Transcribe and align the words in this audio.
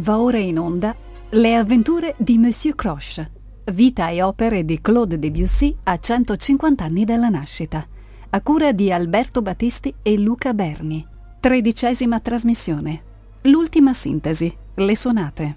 Va 0.00 0.18
ora 0.18 0.38
in 0.38 0.58
onda 0.58 0.96
Le 1.28 1.54
avventure 1.54 2.14
di 2.16 2.38
Monsieur 2.38 2.74
Croche, 2.74 3.30
vita 3.72 4.08
e 4.08 4.22
opere 4.22 4.64
di 4.64 4.80
Claude 4.80 5.18
Debussy 5.18 5.76
a 5.84 5.98
150 5.98 6.84
anni 6.84 7.04
dalla 7.04 7.28
nascita, 7.28 7.86
a 8.30 8.40
cura 8.40 8.72
di 8.72 8.90
Alberto 8.90 9.42
Battisti 9.42 9.94
e 10.00 10.18
Luca 10.18 10.54
Berni. 10.54 11.06
Tredicesima 11.38 12.18
trasmissione. 12.18 13.02
L'ultima 13.42 13.92
sintesi, 13.92 14.50
le 14.74 14.96
sonate. 14.96 15.54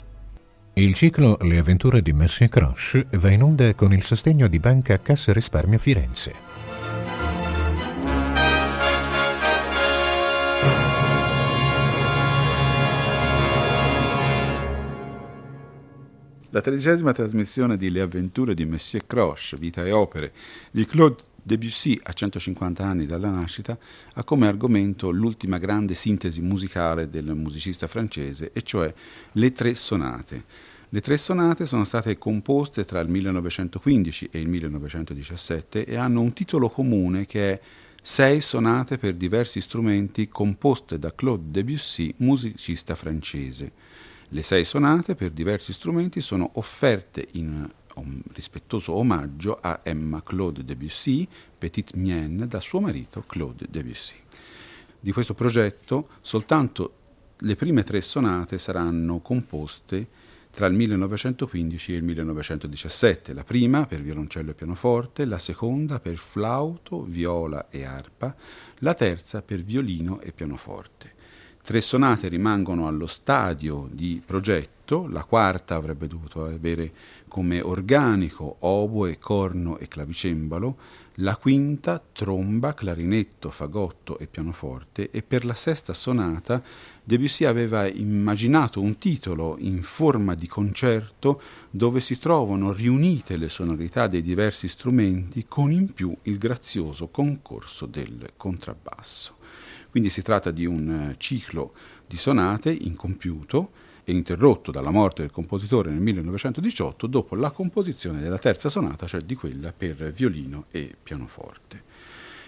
Il 0.73 0.94
ciclo 0.94 1.38
Le 1.39 1.57
avventure 1.57 2.02
di 2.02 2.12
Monsieur 2.12 2.50
Croche 2.50 3.07
va 3.12 3.30
in 3.32 3.44
onda 3.44 3.73
con 3.75 3.94
il 3.94 4.04
sostegno 4.04 4.48
di 4.48 4.60
Banca 4.60 5.00
Cassa 5.00 5.32
Risparmio 5.32 5.80
Firenze. 5.80 6.34
La 16.54 16.62
tredicesima 16.62 17.14
trasmissione 17.14 17.78
di 17.78 17.89
Le 17.89 18.02
avventure 18.02 18.54
di 18.54 18.64
Monsieur 18.64 19.07
Croche, 19.07 19.56
Vita 19.60 19.84
e 19.84 19.92
opere, 19.92 20.32
di 20.70 20.86
Claude 20.86 21.24
Debussy 21.42 22.00
a 22.04 22.14
150 22.14 22.86
anni 22.86 23.07
dalla 23.07 23.32
nascita, 23.32 23.75
ha 24.14 24.24
come 24.24 24.46
argomento 24.46 25.10
l'ultima 25.10 25.58
grande 25.58 25.96
sintesi 25.96 26.42
musicale 26.42 27.10
del 27.10 27.34
musicista 27.34 27.88
francese, 27.88 28.52
e 28.54 28.61
cioè 28.61 28.94
le 29.32 29.52
tre 29.52 29.74
sonate. 29.74 30.44
Le 30.89 31.02
tre 31.02 31.18
sonate 31.18 31.66
sono 31.66 31.86
state 31.86 32.20
composte 32.20 32.86
tra 32.86 33.00
il 33.00 33.09
1915 33.09 34.30
e 34.31 34.39
il 34.39 34.47
1917 34.47 35.86
e 35.86 35.95
hanno 35.95 36.22
un 36.22 36.33
titolo 36.33 36.70
comune 36.70 37.25
che 37.25 37.52
è 37.53 37.59
Sei 38.00 38.42
sonate 38.42 38.99
per 38.99 39.16
diversi 39.16 39.59
strumenti 39.59 40.27
composte 40.27 40.99
da 40.99 41.16
Claude 41.16 41.45
Debussy, 41.49 42.14
musicista 42.17 42.94
francese. 42.94 43.72
Le 44.34 44.42
sei 44.42 44.66
sonate 44.66 45.14
per 45.14 45.30
diversi 45.30 45.73
strumenti 45.73 46.20
sono 46.20 46.50
offerte 46.53 47.28
in 47.34 47.70
un 47.94 48.22
rispettoso 48.34 48.94
omaggio 48.94 49.59
a 49.62 49.81
Emma 49.84 50.23
Claude 50.23 50.66
Debussy, 50.66 51.28
Petite 51.56 51.95
Mienne, 51.98 52.48
da 52.48 52.59
suo 52.59 52.80
marito 52.80 53.23
Claude 53.28 53.67
Debussy. 53.70 54.16
Di 55.00 55.11
questo 55.11 55.36
progetto 55.36 56.08
soltanto 56.22 56.94
le 57.38 57.56
prime 57.56 57.84
tre 57.84 58.02
sonate 58.02 58.58
saranno 58.58 59.20
composte 59.20 60.08
tra 60.50 60.66
il 60.66 60.73
1915 60.73 61.94
e 61.94 61.95
il 61.98 62.04
1917, 62.04 63.34
la 63.36 63.44
prima 63.44 63.86
per 63.86 64.02
violoncello 64.02 64.50
e 64.50 64.56
pianoforte, 64.56 65.26
la 65.26 65.38
seconda 65.38 66.00
per 66.00 66.17
flauto, 66.17 67.04
viola 67.04 67.70
e 67.70 67.84
arpa, 67.84 68.36
la 68.80 68.95
terza 68.95 69.44
per 69.44 69.59
violino 69.59 70.22
e 70.22 70.31
pianoforte. 70.31 71.22
Tre 71.66 71.80
sonate 71.80 72.28
rimangono 72.28 72.88
allo 72.88 73.08
stadio 73.08 73.88
di 73.89 74.22
progetto, 74.23 75.08
la 75.08 75.23
quarta 75.23 75.75
avrebbe 75.75 76.08
dovuto 76.08 76.44
avere 76.44 76.92
come 77.30 77.61
organico 77.61 78.58
oboe, 78.59 79.17
corno 79.17 79.78
e 79.78 79.88
clavicembalo, 79.88 80.78
la 81.17 81.38
quinta 81.38 82.03
tromba, 82.11 82.73
clarinetto, 82.73 83.50
fagotto 83.50 84.20
e 84.20 84.28
pianoforte. 84.28 85.09
E 85.09 85.23
per 85.23 85.45
la 85.45 85.53
sesta 85.53 85.94
sonata 85.94 86.61
Debussy 87.02 87.45
aveva 87.45 87.88
immaginato 87.88 88.81
un 88.81 88.98
titolo 88.98 89.55
in 89.59 89.81
forma 89.83 90.36
di 90.36 90.48
concerto 90.48 91.42
dove 91.70 92.02
si 92.02 92.20
trovano 92.20 92.73
riunite 92.73 93.38
le 93.38 93.48
sonorità 93.48 94.08
dei 94.08 94.22
diversi 94.22 94.67
strumenti 94.67 95.45
con 95.48 95.72
in 95.72 95.94
più 95.94 96.14
il 96.23 96.38
grazioso 96.38 97.08
concorso 97.08 97.86
del 97.86 98.31
contrabbasso. 98.36 99.38
Quindi 99.94 100.09
si 100.09 100.23
tratta 100.23 100.49
di 100.49 100.66
un 100.66 101.11
eh, 101.11 101.16
ciclo 101.19 101.73
di 102.08 102.17
sonate 102.17 102.72
incompiuto 102.72 103.70
e 104.04 104.11
interrotto 104.11 104.71
dalla 104.71 104.89
morte 104.89 105.21
del 105.21 105.30
compositore 105.30 105.92
nel 105.92 105.99
1918 105.99 107.05
dopo 107.05 107.36
la 107.36 107.52
composizione 107.52 108.20
della 108.20 108.39
terza 108.39 108.70
sonata, 108.70 109.05
cioè 109.05 109.21
di 109.21 109.36
quella 109.36 109.71
per 109.71 110.11
violino 110.11 110.65
e 110.71 110.95
pianoforte. 111.04 111.83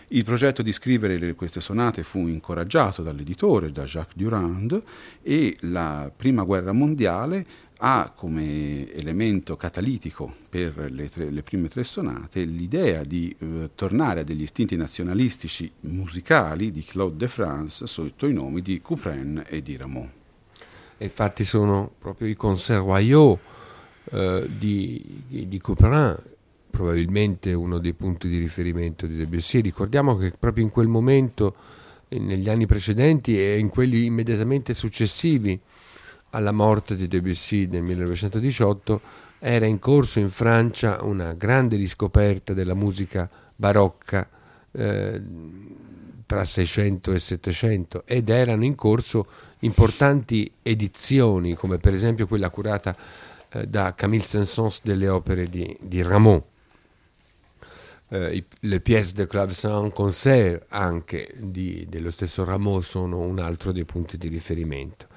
Il 0.07 0.23
progetto 0.23 0.63
di 0.63 0.71
scrivere 0.71 1.35
queste 1.35 1.61
sonate 1.61 2.01
fu 2.01 2.25
incoraggiato 2.25 3.03
dall'editore, 3.03 3.71
da 3.71 3.83
Jacques 3.83 4.15
Durand, 4.15 4.81
e 5.21 5.55
la 5.61 6.11
Prima 6.15 6.41
Guerra 6.41 6.71
Mondiale 6.71 7.45
ha 7.77 8.13
come 8.15 8.91
elemento 8.93 9.57
catalitico 9.57 10.33
per 10.49 10.91
le, 10.91 11.09
tre, 11.09 11.29
le 11.29 11.43
prime 11.43 11.67
tre 11.67 11.83
sonate 11.83 12.43
l'idea 12.43 13.03
di 13.03 13.35
eh, 13.37 13.71
tornare 13.75 14.21
a 14.21 14.23
degli 14.23 14.43
istinti 14.43 14.75
nazionalistici 14.75 15.69
musicali 15.81 16.71
di 16.71 16.83
Claude 16.83 17.17
de 17.17 17.27
France 17.27 17.85
sotto 17.87 18.27
i 18.27 18.33
nomi 18.33 18.61
di 18.61 18.81
Couperin 18.81 19.43
e 19.47 19.61
di 19.61 19.75
Rameau. 19.75 20.09
Infatti 20.97 21.43
sono 21.43 21.91
proprio 21.99 22.27
i 22.27 22.35
conservaillot 22.35 23.39
eh, 24.11 24.49
di, 24.57 25.23
di 25.27 25.59
Couperin 25.59 26.15
probabilmente 26.69 27.53
uno 27.53 27.79
dei 27.79 27.93
punti 27.93 28.27
di 28.27 28.37
riferimento 28.37 29.07
di 29.07 29.15
Debussy. 29.15 29.61
Ricordiamo 29.61 30.17
che 30.17 30.33
proprio 30.37 30.63
in 30.63 30.69
quel 30.69 30.87
momento, 30.87 31.55
negli 32.09 32.49
anni 32.49 32.65
precedenti 32.65 33.39
e 33.39 33.57
in 33.57 33.69
quelli 33.69 34.05
immediatamente 34.05 34.73
successivi, 34.73 35.59
alla 36.35 36.51
morte 36.51 36.97
di 36.97 37.07
Debussy 37.07 37.65
nel 37.67 37.81
1918 37.81 39.01
era 39.39 39.65
in 39.65 39.79
corso 39.79 40.19
in 40.19 40.29
Francia 40.29 40.99
una 41.01 41.31
grande 41.33 41.77
riscoperta 41.77 42.53
della 42.53 42.73
musica 42.73 43.29
barocca 43.55 44.27
eh, 44.71 45.21
tra 46.25 46.43
600 46.43 47.13
e 47.13 47.19
700 47.19 48.03
ed 48.05 48.27
erano 48.29 48.65
in 48.65 48.75
corso 48.75 49.27
importanti 49.59 50.51
edizioni 50.61 51.55
come 51.55 51.77
per 51.77 51.93
esempio 51.93 52.27
quella 52.27 52.49
curata 52.49 52.95
eh, 53.49 53.65
da 53.67 53.93
Camille 53.95 54.25
Saint-Saëns 54.25 54.81
delle 54.83 55.07
opere 55.07 55.47
di, 55.47 55.75
di 55.79 56.01
Rameau. 56.01 56.43
Eh, 58.09 58.45
le 58.59 58.79
pièce 58.81 59.13
de 59.13 59.25
clavecin 59.25 59.91
concert 59.91 60.65
anche 60.69 61.33
di, 61.37 61.85
dello 61.87 62.11
stesso 62.11 62.43
Rameau 62.43 62.81
sono 62.81 63.19
un 63.19 63.39
altro 63.39 63.71
dei 63.71 63.85
punti 63.85 64.17
di 64.17 64.27
riferimento. 64.27 65.07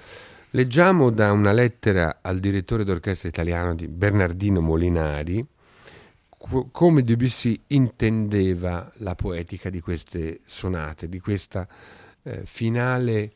Leggiamo 0.52 1.10
da 1.10 1.30
una 1.32 1.52
lettera 1.52 2.20
al 2.22 2.38
direttore 2.40 2.82
d'orchestra 2.82 3.28
italiano 3.28 3.74
di 3.74 3.86
Bernardino 3.86 4.62
Molinari 4.62 5.46
come 6.72 7.02
Debussy 7.02 7.60
intendeva 7.66 8.90
la 8.98 9.14
poetica 9.14 9.68
di 9.68 9.80
queste 9.80 10.40
sonate, 10.44 11.10
di 11.10 11.20
questa 11.20 11.68
eh, 12.22 12.46
finale 12.46 13.32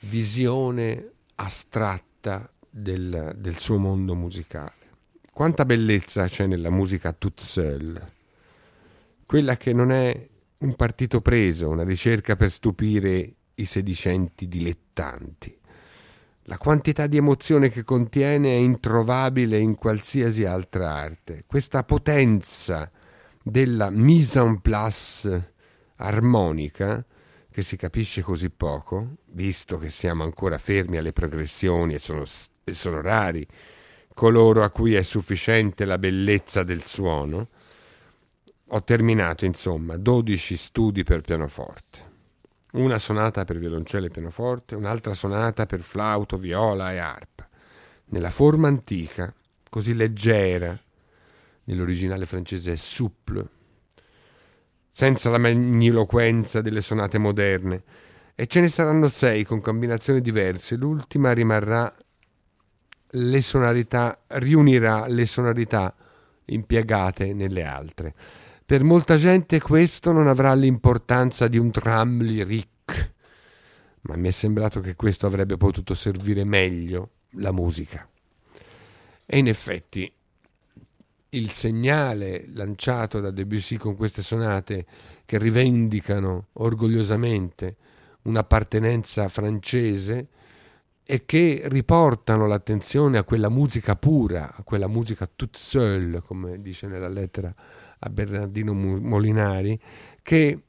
visione 0.00 1.10
astratta 1.36 2.50
del, 2.68 3.34
del, 3.36 3.56
suo 3.58 3.78
mondo 3.78 4.16
musicale. 4.16 4.72
Quanta 5.32 5.64
bellezza 5.64 6.26
c'è 6.26 6.46
nella 6.46 6.70
musica 6.70 7.12
toute 7.12 7.42
seule, 7.42 8.12
quella 9.24 9.56
che 9.56 9.72
non 9.72 9.92
è 9.92 10.28
un 10.58 10.74
partito 10.74 11.20
preso, 11.20 11.68
una 11.68 11.84
ricerca 11.84 12.34
per 12.34 12.50
stupire 12.50 13.34
i 13.54 13.64
sedicenti 13.66 14.48
dilettanti 14.48 15.56
la 16.48 16.58
quantità 16.58 17.08
di 17.08 17.16
emozione 17.16 17.70
che 17.70 17.82
contiene 17.82 18.50
è 18.50 18.58
introvabile 18.58 19.58
in 19.58 19.74
qualsiasi 19.74 20.44
altra 20.44 20.94
arte. 20.94 21.42
Questa 21.44 21.82
potenza 21.82 22.90
della 23.42 23.90
mise 23.90 24.38
en 24.38 24.60
place 24.60 25.52
armonica, 25.96 27.04
che 27.50 27.62
si 27.62 27.76
capisce 27.76 28.22
così 28.22 28.50
poco, 28.50 29.16
visto 29.30 29.78
che 29.78 29.90
siamo 29.90 30.22
ancora 30.22 30.58
fermi 30.58 30.98
alle 30.98 31.12
progressioni 31.12 31.94
e 31.94 31.98
sono, 31.98 32.22
e 32.62 32.74
sono 32.74 33.00
rari 33.00 33.46
coloro 34.14 34.62
a 34.62 34.70
cui 34.70 34.94
è 34.94 35.02
sufficiente 35.02 35.84
la 35.84 35.98
bellezza 35.98 36.62
del 36.62 36.82
suono, 36.84 37.48
ho 38.68 38.82
terminato 38.84 39.44
insomma 39.44 39.96
12 39.96 40.56
studi 40.56 41.02
per 41.02 41.22
pianoforte 41.22 42.05
una 42.76 42.98
sonata 42.98 43.44
per 43.44 43.58
violoncello 43.58 44.06
e 44.06 44.10
pianoforte, 44.10 44.74
un'altra 44.74 45.14
sonata 45.14 45.66
per 45.66 45.80
flauto, 45.80 46.36
viola 46.36 46.92
e 46.92 46.98
arpa, 46.98 47.48
nella 48.06 48.30
forma 48.30 48.68
antica, 48.68 49.32
così 49.68 49.94
leggera, 49.94 50.78
nell'originale 51.64 52.26
francese 52.26 52.72
è 52.72 52.76
souple, 52.76 53.48
senza 54.90 55.30
la 55.30 55.38
magniloquenza 55.38 56.60
delle 56.60 56.80
sonate 56.80 57.18
moderne, 57.18 57.82
e 58.34 58.46
ce 58.46 58.60
ne 58.60 58.68
saranno 58.68 59.08
sei 59.08 59.44
con 59.44 59.60
combinazioni 59.60 60.20
diverse, 60.20 60.76
l'ultima 60.76 61.32
rimarrà 61.32 61.94
le 63.10 63.42
sonorità, 63.42 64.20
riunirà 64.26 65.06
le 65.06 65.26
sonorità 65.26 65.94
impiegate 66.46 67.32
nelle 67.32 67.64
altre. 67.64 68.14
Per 68.66 68.82
molta 68.82 69.16
gente 69.16 69.60
questo 69.60 70.10
non 70.10 70.26
avrà 70.26 70.52
l'importanza 70.54 71.46
di 71.46 71.56
un 71.56 71.70
tram 71.70 72.20
lyrique, 72.20 73.14
ma 74.00 74.16
mi 74.16 74.26
è 74.26 74.32
sembrato 74.32 74.80
che 74.80 74.96
questo 74.96 75.28
avrebbe 75.28 75.56
potuto 75.56 75.94
servire 75.94 76.42
meglio 76.42 77.10
la 77.34 77.52
musica. 77.52 78.08
E 79.24 79.38
in 79.38 79.46
effetti 79.46 80.12
il 81.28 81.50
segnale 81.52 82.46
lanciato 82.54 83.20
da 83.20 83.30
Debussy 83.30 83.76
con 83.76 83.94
queste 83.94 84.22
sonate 84.22 84.84
che 85.24 85.38
rivendicano 85.38 86.48
orgogliosamente 86.54 87.76
un'appartenenza 88.22 89.28
francese 89.28 90.26
e 91.04 91.24
che 91.24 91.62
riportano 91.66 92.48
l'attenzione 92.48 93.18
a 93.18 93.22
quella 93.22 93.48
musica 93.48 93.94
pura, 93.94 94.52
a 94.56 94.64
quella 94.64 94.88
musica 94.88 95.30
toute 95.32 95.56
seule, 95.56 96.20
come 96.20 96.60
dice 96.60 96.88
nella 96.88 97.06
lettera 97.06 97.54
a 98.06 98.10
Bernardino 98.10 98.72
Molinari, 98.72 99.78
che 100.22 100.60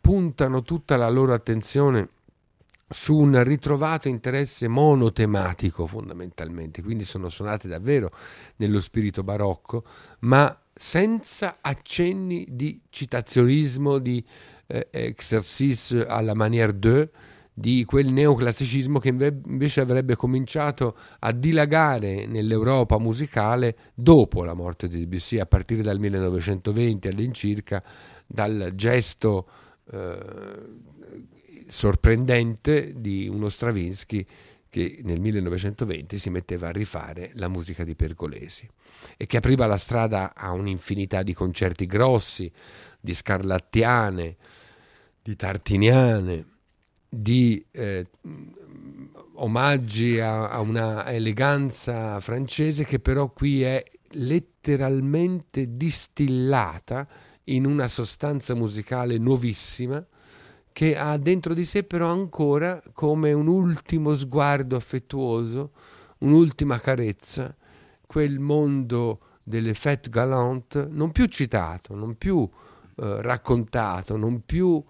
puntano 0.00 0.62
tutta 0.62 0.96
la 0.96 1.08
loro 1.08 1.32
attenzione 1.32 2.08
su 2.88 3.16
un 3.16 3.42
ritrovato 3.44 4.08
interesse 4.08 4.66
monotematico 4.66 5.86
fondamentalmente, 5.86 6.82
quindi 6.82 7.04
sono 7.04 7.28
suonate 7.28 7.68
davvero 7.68 8.10
nello 8.56 8.80
spirito 8.80 9.22
barocco, 9.22 9.84
ma 10.20 10.60
senza 10.74 11.58
accenni 11.60 12.46
di 12.50 12.80
citazionismo, 12.90 13.98
di 13.98 14.24
eh, 14.66 14.88
exercice 14.90 16.04
alla 16.04 16.34
manière 16.34 16.76
de, 16.76 17.10
di 17.60 17.84
quel 17.84 18.10
neoclassicismo 18.10 18.98
che 18.98 19.08
invece 19.08 19.82
avrebbe 19.82 20.16
cominciato 20.16 20.96
a 21.18 21.30
dilagare 21.30 22.24
nell'Europa 22.24 22.98
musicale 22.98 23.76
dopo 23.94 24.44
la 24.44 24.54
morte 24.54 24.88
di 24.88 25.00
Debussy, 25.00 25.38
a 25.38 25.44
partire 25.44 25.82
dal 25.82 25.98
1920 25.98 27.08
all'incirca, 27.08 27.84
dal 28.26 28.72
gesto 28.74 29.46
eh, 29.92 30.18
sorprendente 31.68 32.94
di 32.96 33.28
uno 33.28 33.50
Stravinsky 33.50 34.26
che 34.70 35.00
nel 35.02 35.20
1920 35.20 36.16
si 36.16 36.30
metteva 36.30 36.68
a 36.68 36.72
rifare 36.72 37.32
la 37.34 37.48
musica 37.48 37.84
di 37.84 37.94
Pergolesi 37.94 38.66
e 39.18 39.26
che 39.26 39.36
apriva 39.36 39.66
la 39.66 39.76
strada 39.76 40.32
a 40.34 40.52
un'infinità 40.52 41.22
di 41.22 41.34
concerti 41.34 41.84
grossi, 41.84 42.50
di 42.98 43.12
scarlattiane, 43.12 44.36
di 45.20 45.36
tartiniane, 45.36 46.44
di 47.12 47.62
eh, 47.72 48.06
omaggi 49.34 50.20
a, 50.20 50.48
a 50.48 50.60
una 50.60 51.10
eleganza 51.10 52.20
francese 52.20 52.84
che 52.84 53.00
però 53.00 53.30
qui 53.32 53.62
è 53.62 53.82
letteralmente 54.12 55.76
distillata 55.76 57.06
in 57.44 57.66
una 57.66 57.88
sostanza 57.88 58.54
musicale 58.54 59.18
nuovissima 59.18 60.04
che 60.72 60.96
ha 60.96 61.16
dentro 61.16 61.52
di 61.52 61.64
sé 61.64 61.82
però 61.82 62.10
ancora 62.10 62.80
come 62.92 63.32
un 63.32 63.48
ultimo 63.48 64.14
sguardo 64.14 64.76
affettuoso, 64.76 65.72
un'ultima 66.18 66.78
carezza, 66.78 67.54
quel 68.06 68.38
mondo 68.38 69.20
delle 69.42 69.74
fête 69.74 70.08
galante 70.08 70.86
non 70.88 71.10
più 71.10 71.26
citato, 71.26 71.96
non 71.96 72.16
più 72.16 72.48
eh, 72.96 73.22
raccontato, 73.22 74.16
non 74.16 74.44
più 74.46 74.82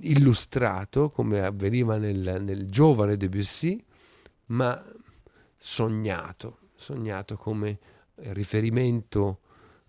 illustrato 0.00 1.10
come 1.10 1.40
avveniva 1.40 1.96
nel, 1.96 2.42
nel 2.42 2.68
giovane 2.68 3.16
Debussy, 3.16 3.82
ma 4.46 4.82
sognato, 5.56 6.58
sognato 6.74 7.36
come 7.36 7.78
riferimento 8.16 9.40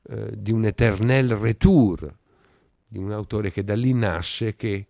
eh, 0.04 0.32
di 0.36 0.52
un 0.52 0.66
éternel 0.66 1.36
retour 1.36 2.14
di 2.88 2.98
un 2.98 3.12
autore 3.12 3.52
che 3.52 3.64
da 3.64 3.76
lì 3.76 3.94
nasce, 3.94 4.56
che 4.56 4.86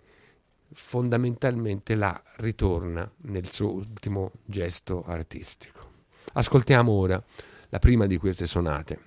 fondamentalmente 0.72 1.96
là 1.96 2.22
ritorna 2.38 3.10
nel 3.24 3.52
suo 3.52 3.72
ultimo 3.72 4.32
gesto 4.46 5.04
artistico. 5.06 5.92
Ascoltiamo 6.34 6.92
ora 6.92 7.24
la 7.70 7.80
prima 7.80 8.06
di 8.06 8.18
queste 8.18 8.46
sonate, 8.46 9.00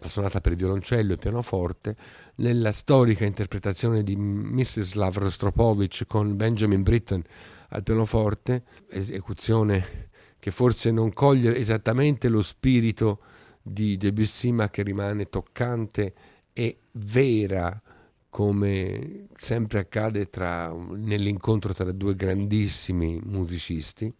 la 0.00 0.08
sonata 0.08 0.40
per 0.40 0.54
violoncello 0.54 1.14
e 1.14 1.16
pianoforte, 1.16 1.96
nella 2.36 2.70
storica 2.70 3.24
interpretazione 3.24 4.04
di 4.04 4.14
Mrs. 4.14 4.94
Rostropovich 4.94 6.06
con 6.06 6.36
Benjamin 6.36 6.82
Britten 6.82 7.22
al 7.70 7.82
pianoforte, 7.82 8.64
esecuzione 8.90 10.06
che 10.38 10.50
forse 10.52 10.92
non 10.92 11.12
coglie 11.12 11.56
esattamente 11.56 12.28
lo 12.28 12.42
spirito 12.42 13.20
di 13.60 13.96
Debussy, 13.96 14.52
ma 14.52 14.70
che 14.70 14.82
rimane 14.82 15.28
toccante 15.28 16.14
e 16.52 16.78
vera 16.92 17.80
come 18.30 19.26
sempre 19.34 19.80
accade 19.80 20.30
tra, 20.30 20.72
nell'incontro 20.72 21.74
tra 21.74 21.90
due 21.90 22.14
grandissimi 22.14 23.20
musicisti 23.24 24.12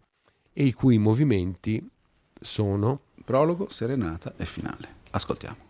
e 0.51 0.63
i 0.63 0.73
cui 0.73 0.97
movimenti 0.97 1.89
sono 2.41 3.01
prologo, 3.23 3.69
serenata 3.69 4.33
e 4.35 4.45
finale. 4.45 4.97
Ascoltiamo. 5.11 5.68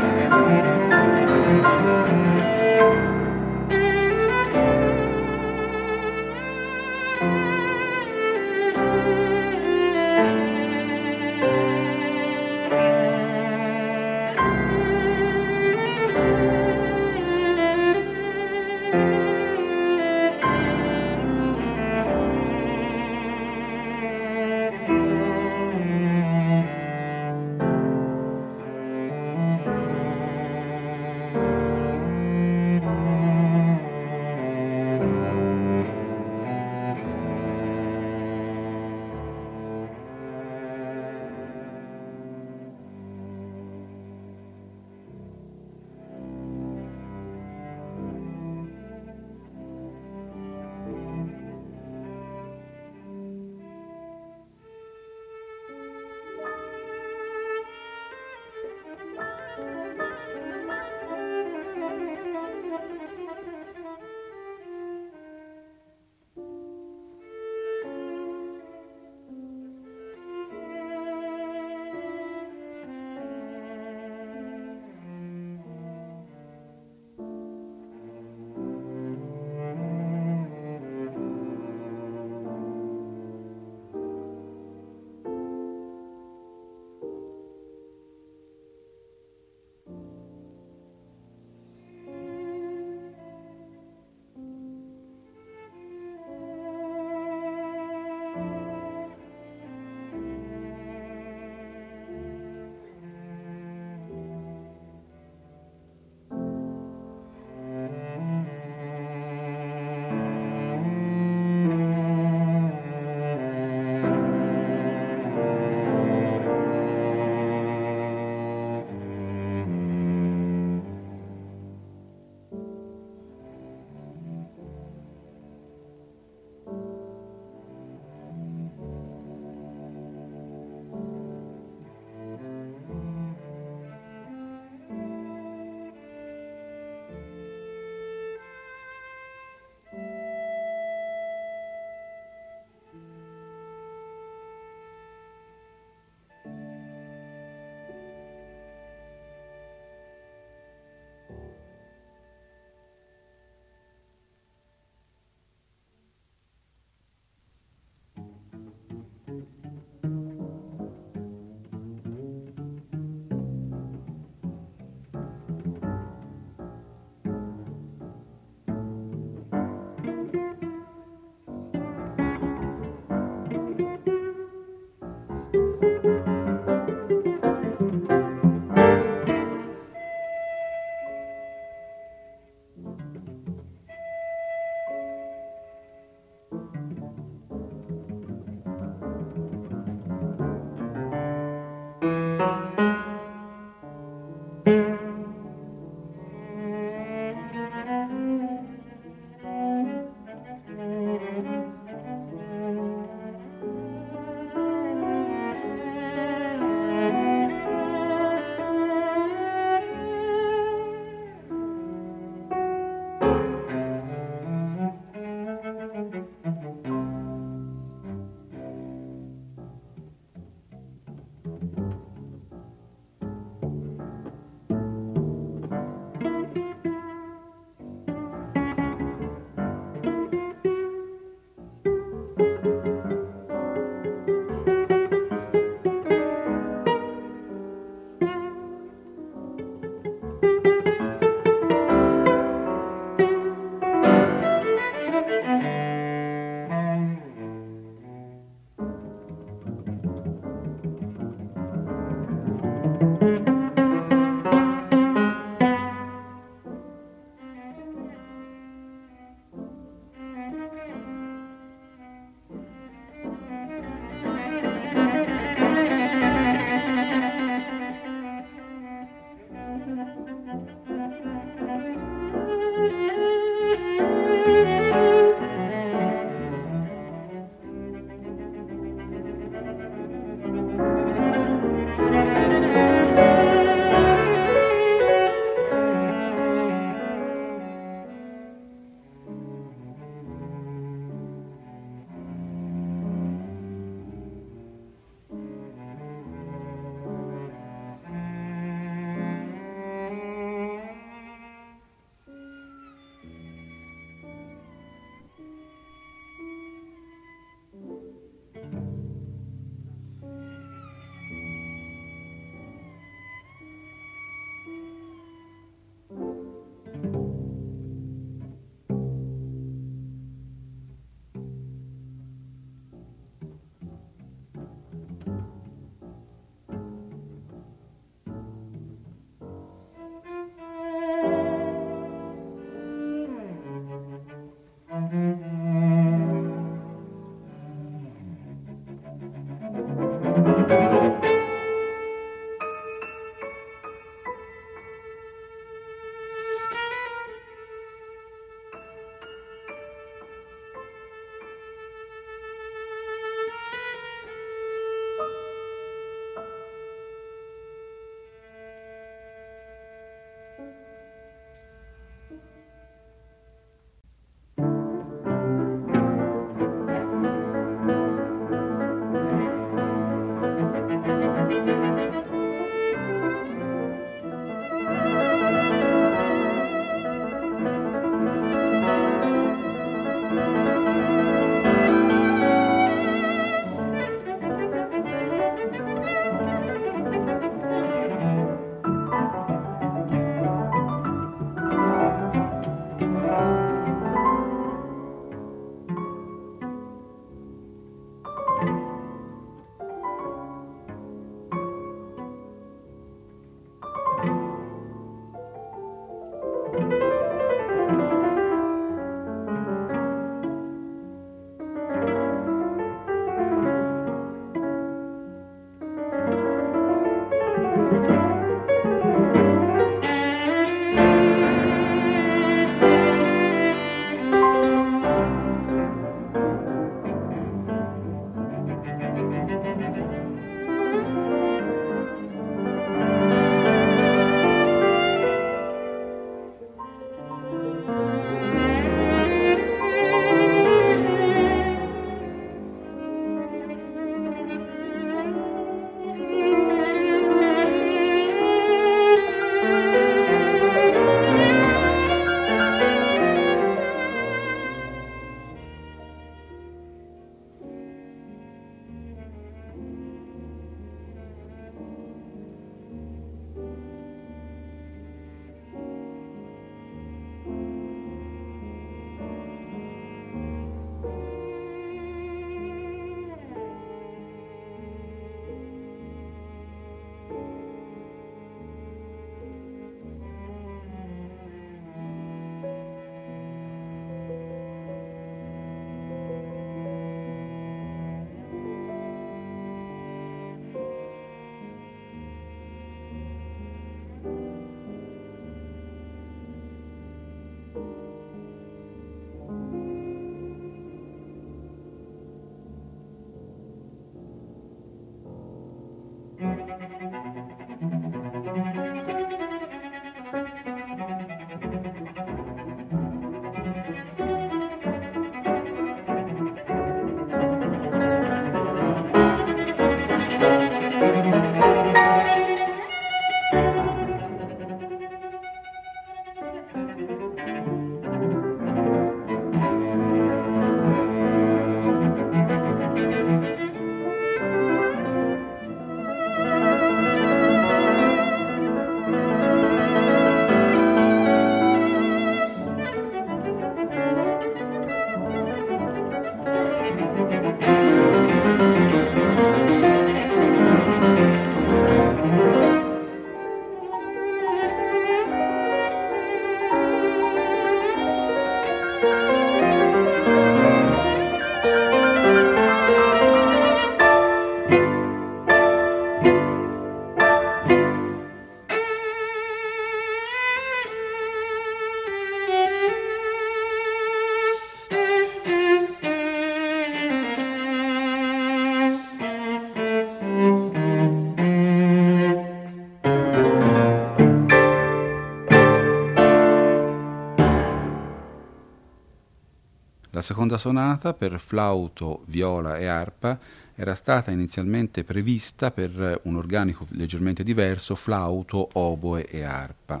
La 590.22 590.28
seconda 590.28 590.56
sonata 590.56 591.14
per 591.14 591.40
flauto, 591.40 592.22
viola 592.26 592.78
e 592.78 592.86
arpa 592.86 593.36
era 593.74 593.96
stata 593.96 594.30
inizialmente 594.30 595.02
prevista 595.02 595.72
per 595.72 596.20
un 596.22 596.36
organico 596.36 596.86
leggermente 596.90 597.42
diverso, 597.42 597.96
flauto, 597.96 598.68
oboe 598.74 599.26
e 599.26 599.42
arpa. 599.42 600.00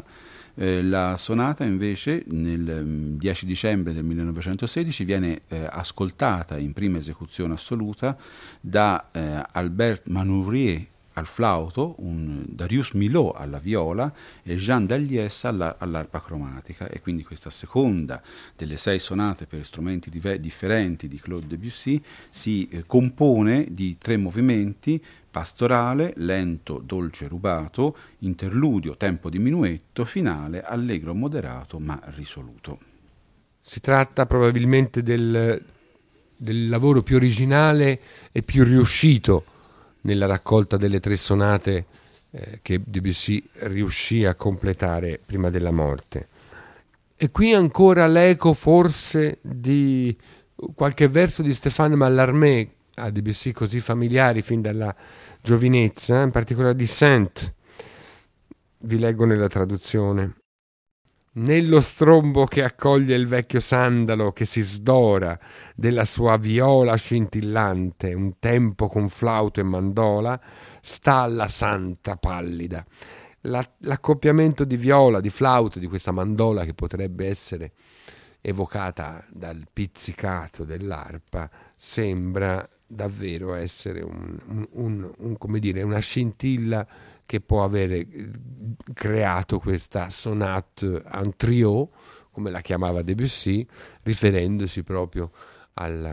Eh, 0.54 0.80
la 0.84 1.16
sonata 1.16 1.64
invece 1.64 2.22
nel 2.28 3.16
10 3.16 3.44
mm, 3.44 3.48
dicembre 3.48 3.92
del 3.92 4.04
1916 4.04 5.04
viene 5.04 5.40
eh, 5.48 5.66
ascoltata 5.68 6.56
in 6.56 6.72
prima 6.72 6.98
esecuzione 6.98 7.54
assoluta 7.54 8.16
da 8.60 9.08
eh, 9.10 9.42
Albert 9.54 10.06
Manouvrier 10.06 10.86
al 11.14 11.26
flauto, 11.26 11.94
un 11.98 12.44
Darius 12.48 12.92
Milhaud 12.92 13.34
alla 13.36 13.58
viola 13.58 14.12
e 14.42 14.56
Jean 14.56 14.86
Dalliès 14.86 15.44
alla, 15.44 15.76
all'arpa 15.78 16.20
cromatica 16.20 16.88
e 16.88 17.00
quindi 17.00 17.22
questa 17.24 17.50
seconda 17.50 18.22
delle 18.56 18.76
sei 18.76 18.98
sonate 18.98 19.46
per 19.46 19.64
strumenti 19.64 20.10
dive- 20.10 20.40
differenti 20.40 21.08
di 21.08 21.20
Claude 21.20 21.46
Debussy 21.46 22.02
si 22.30 22.68
eh, 22.68 22.84
compone 22.86 23.66
di 23.70 23.96
tre 23.98 24.16
movimenti 24.16 25.02
pastorale, 25.30 26.12
lento, 26.16 26.80
dolce, 26.84 27.26
rubato, 27.26 27.96
interludio, 28.18 28.96
tempo 28.96 29.30
di 29.30 29.38
minuetto, 29.38 30.04
finale, 30.04 30.62
allegro, 30.62 31.14
moderato 31.14 31.78
ma 31.78 31.98
risoluto. 32.14 32.78
Si 33.58 33.80
tratta 33.80 34.26
probabilmente 34.26 35.02
del, 35.02 35.62
del 36.36 36.68
lavoro 36.68 37.02
più 37.02 37.16
originale 37.16 38.00
e 38.30 38.42
più 38.42 38.64
riuscito 38.64 39.44
nella 40.02 40.26
raccolta 40.26 40.76
delle 40.76 41.00
tre 41.00 41.16
sonate 41.16 41.86
eh, 42.30 42.58
che 42.62 42.80
Debussy 42.84 43.42
riuscì 43.60 44.24
a 44.24 44.34
completare 44.34 45.20
prima 45.24 45.50
della 45.50 45.70
morte. 45.70 46.28
E 47.16 47.30
qui 47.30 47.52
ancora 47.52 48.06
l'eco 48.06 48.52
forse 48.52 49.38
di 49.42 50.16
qualche 50.74 51.08
verso 51.08 51.42
di 51.42 51.52
Stéphane 51.52 51.94
Mallarmé 51.94 52.68
a 52.96 53.10
Debussy 53.10 53.52
così 53.52 53.80
familiari 53.80 54.42
fin 54.42 54.60
dalla 54.60 54.94
giovinezza, 55.40 56.22
in 56.22 56.30
particolare 56.30 56.74
di 56.74 56.86
Saint. 56.86 57.54
Vi 58.78 58.98
leggo 58.98 59.24
nella 59.24 59.48
traduzione 59.48 60.41
nello 61.34 61.80
strombo 61.80 62.44
che 62.44 62.62
accoglie 62.62 63.14
il 63.14 63.26
vecchio 63.26 63.60
sandalo 63.60 64.32
che 64.32 64.44
si 64.44 64.60
sdora 64.60 65.38
della 65.74 66.04
sua 66.04 66.36
viola 66.36 66.94
scintillante, 66.94 68.12
un 68.12 68.38
tempo 68.38 68.88
con 68.88 69.08
flauto 69.08 69.60
e 69.60 69.62
mandola, 69.62 70.38
sta 70.82 71.26
la 71.26 71.48
santa 71.48 72.16
pallida. 72.16 72.84
La, 73.46 73.66
l'accoppiamento 73.78 74.64
di 74.64 74.76
viola, 74.76 75.20
di 75.20 75.30
flauto, 75.30 75.78
di 75.78 75.86
questa 75.86 76.12
mandola 76.12 76.64
che 76.64 76.74
potrebbe 76.74 77.26
essere 77.26 77.72
evocata 78.40 79.24
dal 79.30 79.66
pizzicato 79.72 80.64
dell'arpa, 80.64 81.50
sembra 81.74 82.68
davvero 82.86 83.54
essere 83.54 84.02
un, 84.02 84.36
un, 84.72 85.10
un, 85.16 85.36
una 85.38 85.98
scintilla 85.98 86.86
che 87.24 87.40
può 87.40 87.64
avere 87.64 88.06
creato 88.92 89.58
questa 89.58 90.10
sonate 90.10 91.02
en 91.12 91.34
trio, 91.36 91.90
come 92.30 92.50
la 92.50 92.60
chiamava 92.60 93.02
Debussy, 93.02 93.66
riferendosi 94.02 94.82
proprio 94.82 95.30
al, 95.74 96.04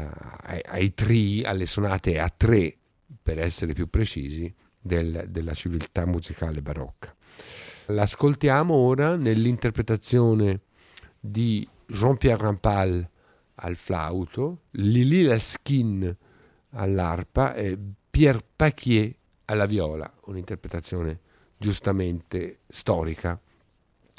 ai, 0.42 0.62
ai 0.66 0.94
tri, 0.94 1.44
alle 1.44 1.66
sonate 1.66 2.20
a 2.20 2.30
tre, 2.30 2.76
per 3.22 3.40
essere 3.40 3.74
più 3.74 3.90
precisi, 3.90 4.54
del, 4.80 5.26
della 5.30 5.54
civiltà 5.54 6.06
musicale 6.06 6.62
barocca. 6.62 7.14
L'ascoltiamo 7.88 8.74
ora 8.74 9.16
nell'interpretazione 9.16 10.62
di 11.20 11.68
Jean-Pierre 11.88 12.42
Rampal 12.44 13.10
al 13.56 13.76
flauto, 13.76 14.62
Lili 14.72 15.24
Laskin 15.24 16.16
all'arpa 16.72 17.54
e 17.56 17.78
Pierre 18.10 18.44
Paquier 18.56 19.16
alla 19.46 19.66
viola, 19.66 20.12
un'interpretazione 20.26 21.20
giustamente 21.60 22.60
storica 22.68 23.38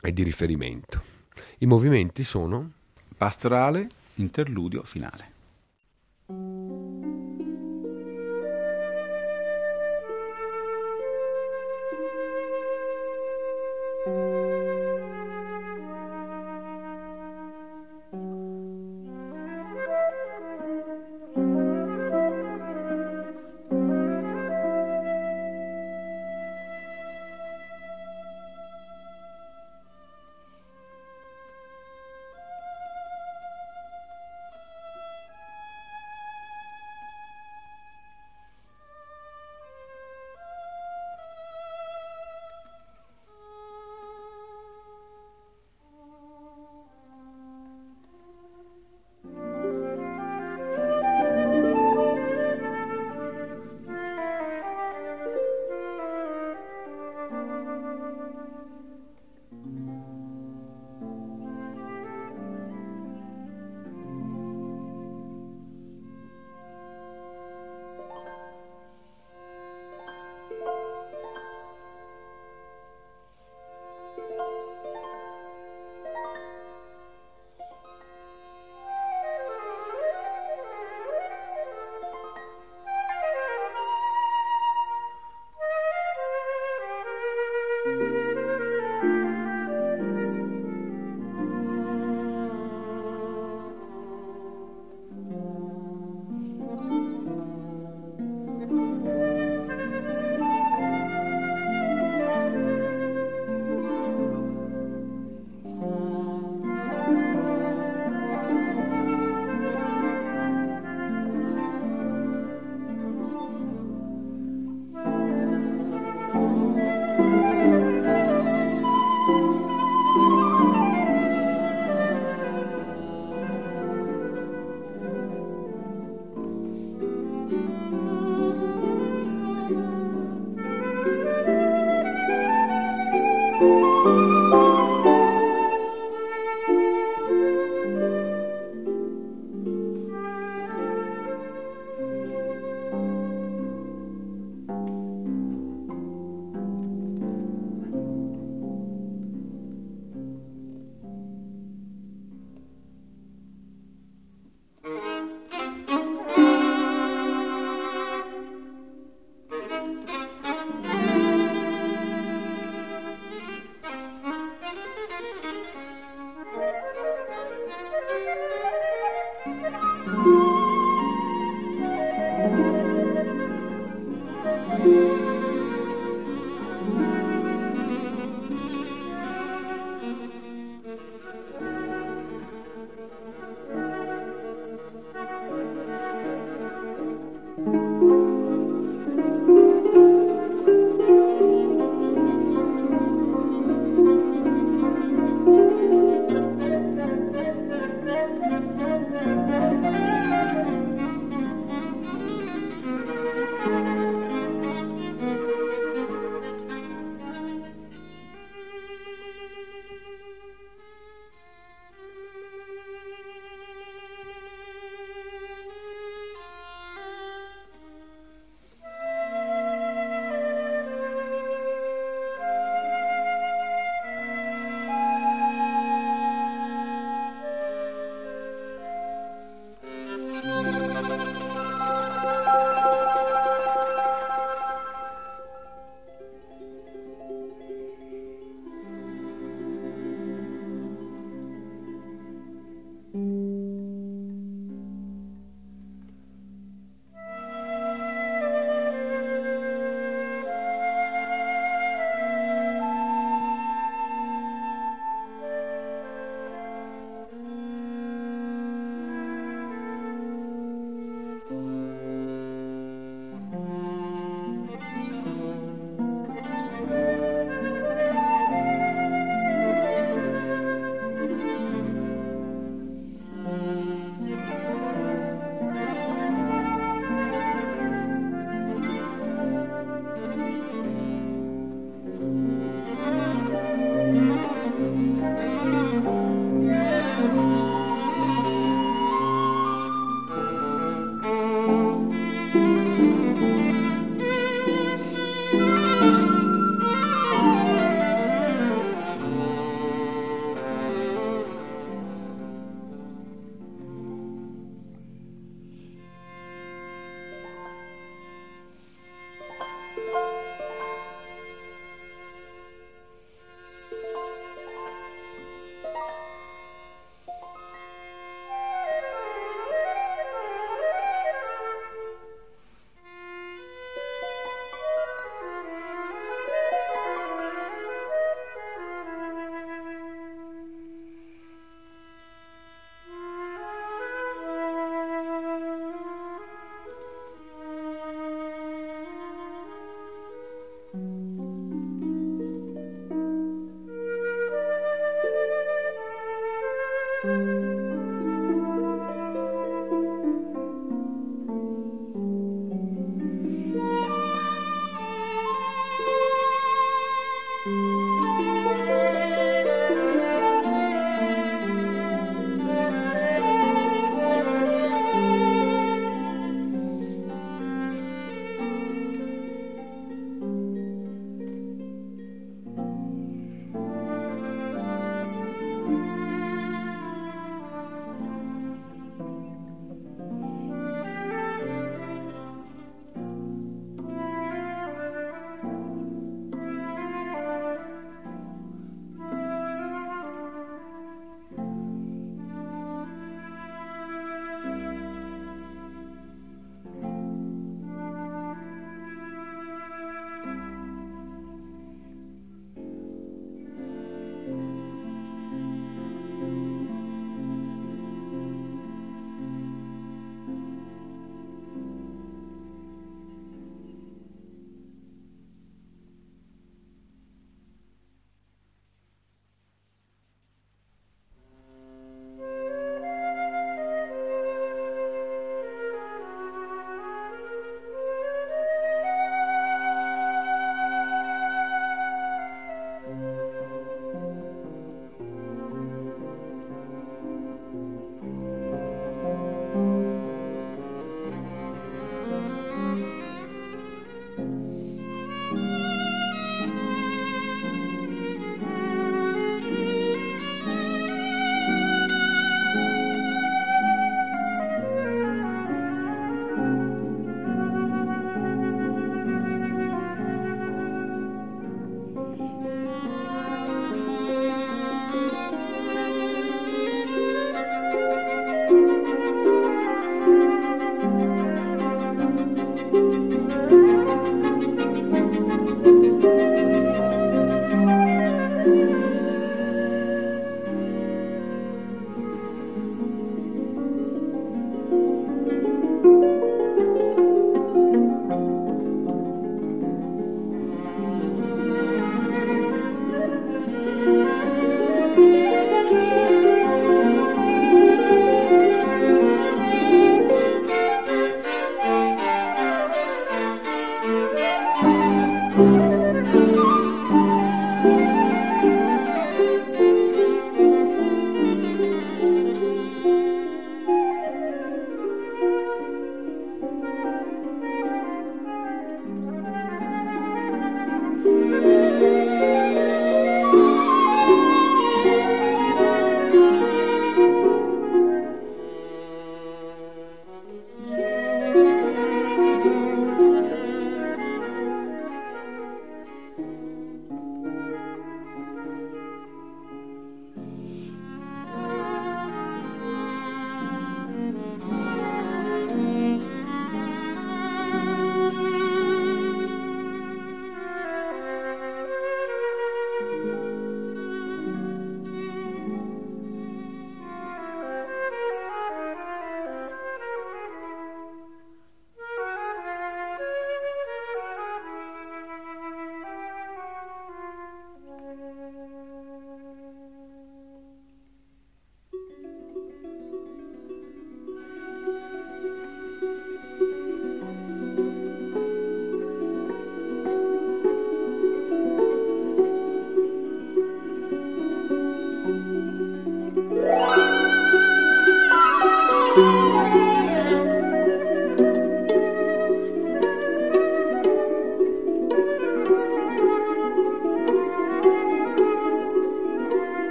e 0.00 0.12
di 0.12 0.22
riferimento. 0.22 1.02
I 1.58 1.66
movimenti 1.66 2.22
sono 2.22 2.72
pastorale, 3.16 3.88
interludio, 4.14 4.82
finale. 4.84 5.34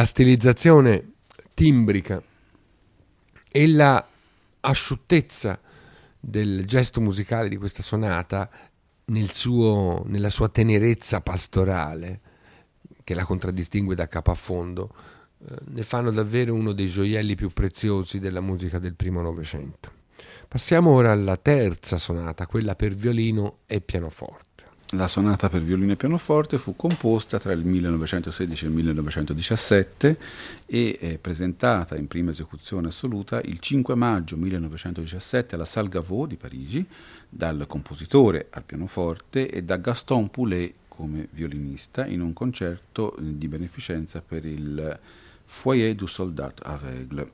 La 0.00 0.06
stilizzazione 0.06 1.12
timbrica 1.52 2.22
e 3.52 3.66
la 3.68 4.08
asciuttezza 4.60 5.60
del 6.18 6.64
gesto 6.64 7.02
musicale 7.02 7.50
di 7.50 7.58
questa 7.58 7.82
sonata 7.82 8.48
nel 9.06 9.30
suo, 9.30 10.02
nella 10.06 10.30
sua 10.30 10.48
tenerezza 10.48 11.20
pastorale 11.20 12.20
che 13.04 13.12
la 13.12 13.26
contraddistingue 13.26 13.94
da 13.94 14.08
capo 14.08 14.30
a 14.30 14.34
fondo 14.34 14.90
eh, 15.46 15.56
ne 15.66 15.82
fanno 15.82 16.10
davvero 16.10 16.54
uno 16.54 16.72
dei 16.72 16.88
gioielli 16.88 17.34
più 17.34 17.50
preziosi 17.50 18.18
della 18.18 18.40
musica 18.40 18.78
del 18.78 18.94
primo 18.94 19.20
Novecento. 19.20 19.92
Passiamo 20.48 20.92
ora 20.92 21.12
alla 21.12 21.36
terza 21.36 21.98
sonata, 21.98 22.46
quella 22.46 22.74
per 22.74 22.94
violino 22.94 23.58
e 23.66 23.82
pianoforte. 23.82 24.49
La 24.94 25.06
sonata 25.06 25.48
per 25.48 25.62
violino 25.62 25.92
e 25.92 25.96
pianoforte 25.96 26.58
fu 26.58 26.74
composta 26.74 27.38
tra 27.38 27.52
il 27.52 27.64
1916 27.64 28.64
e 28.64 28.68
il 28.68 28.74
1917 28.74 30.18
e 30.66 30.98
è 30.98 31.18
presentata 31.18 31.96
in 31.96 32.08
prima 32.08 32.32
esecuzione 32.32 32.88
assoluta 32.88 33.40
il 33.42 33.60
5 33.60 33.94
maggio 33.94 34.36
1917 34.36 35.54
alla 35.54 35.64
Salle 35.64 35.90
Gaveau 35.90 36.26
di 36.26 36.34
Parigi 36.34 36.84
dal 37.28 37.66
compositore 37.68 38.48
al 38.50 38.64
pianoforte 38.64 39.48
e 39.48 39.62
da 39.62 39.76
Gaston 39.76 40.28
Poulet 40.28 40.74
come 40.88 41.28
violinista 41.30 42.04
in 42.04 42.20
un 42.20 42.32
concerto 42.32 43.14
di 43.20 43.46
beneficenza 43.46 44.20
per 44.20 44.44
il 44.44 44.98
Foyer 45.44 45.94
du 45.94 46.06
Soldat 46.06 46.62
Aveugle 46.64 47.30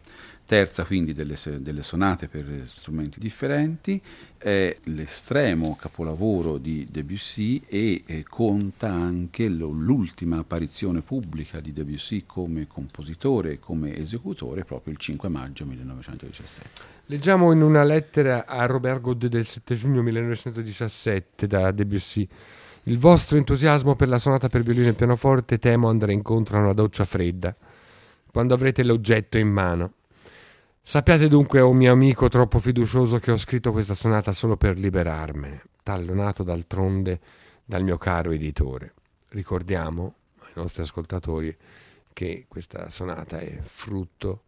terza 0.47 0.85
quindi 0.85 1.13
delle, 1.13 1.37
delle, 1.59 1.83
sonate 1.83 2.29
per 2.29 2.47
strumenti 2.67 3.19
differenti, 3.19 4.01
è 4.39 4.75
l'estremo 4.85 5.77
capolavoro 5.79 6.57
di 6.57 6.87
Debussy 6.91 7.61
e 7.67 8.03
eh, 8.07 8.25
conta 8.29 8.89
anche 8.91 9.49
lo, 9.49 9.69
l'ultima 9.69 10.39
apparizione 10.39 11.03
pubblica 11.03 11.61
di 11.61 11.73
Debussy 11.73 12.23
come 12.25 12.67
compositore 12.67 13.53
e 13.53 13.59
come 13.59 13.97
esecutore 13.97 14.65
proprio 14.65 14.93
il 14.93 14.99
5 14.99 15.29
maggio 15.29 15.67
1917. 15.67 16.71
Leggiamo 17.07 17.53
in 17.53 17.63
una 17.63 17.83
lettera 17.83 18.47
a 18.47 18.65
Robert 18.67 19.01
Godet 19.01 19.31
del 19.31 19.47
7 19.47 19.75
giugno 19.75 20.03
1917 20.03 21.47
da 21.47 21.73
Debussy. 21.73 22.27
Il 22.85 22.99
vostro 22.99 23.37
entusiasmo 23.37 23.97
per 23.97 24.09
la 24.09 24.21
sonata 24.21 24.49
per 24.49 24.63
violino 24.63 24.89
e 24.89 24.93
pianoforte 24.93 25.59
temo 25.59 25.89
andrà 25.89 26.13
incontro 26.13 26.57
a 26.57 26.61
una 26.61 26.73
doccia 26.73 27.05
fredda 27.05 27.55
quando 28.31 28.53
avrete 28.53 28.85
l'oggetto 28.85 29.39
in 29.39 29.49
mano. 29.49 29.93
Sappiate 30.89 31.27
dunque, 31.27 31.61
o 31.61 31.71
oh 31.71 31.73
mio 31.73 31.91
amico 31.91 32.29
troppo 32.29 32.61
fiducioso, 32.61 33.19
che 33.19 33.33
ho 33.33 33.37
scritto 33.37 33.73
questa 33.73 33.95
sonata 33.95 34.31
solo 34.31 34.57
per 34.57 34.79
liberarmene, 34.79 35.65
tallonato 35.83 36.45
d'altronde 36.45 37.19
dal 37.65 37.83
mio 37.83 37.99
caro 37.99 38.31
editore. 38.31 38.95
Ricordiamo 39.31 40.15
ai 40.43 40.53
nostri 40.55 40.83
ascoltatori 40.83 41.55
che 42.13 42.45
questa 42.47 42.89
sonata 42.89 43.41
è 43.41 43.59
frutto 43.65 44.43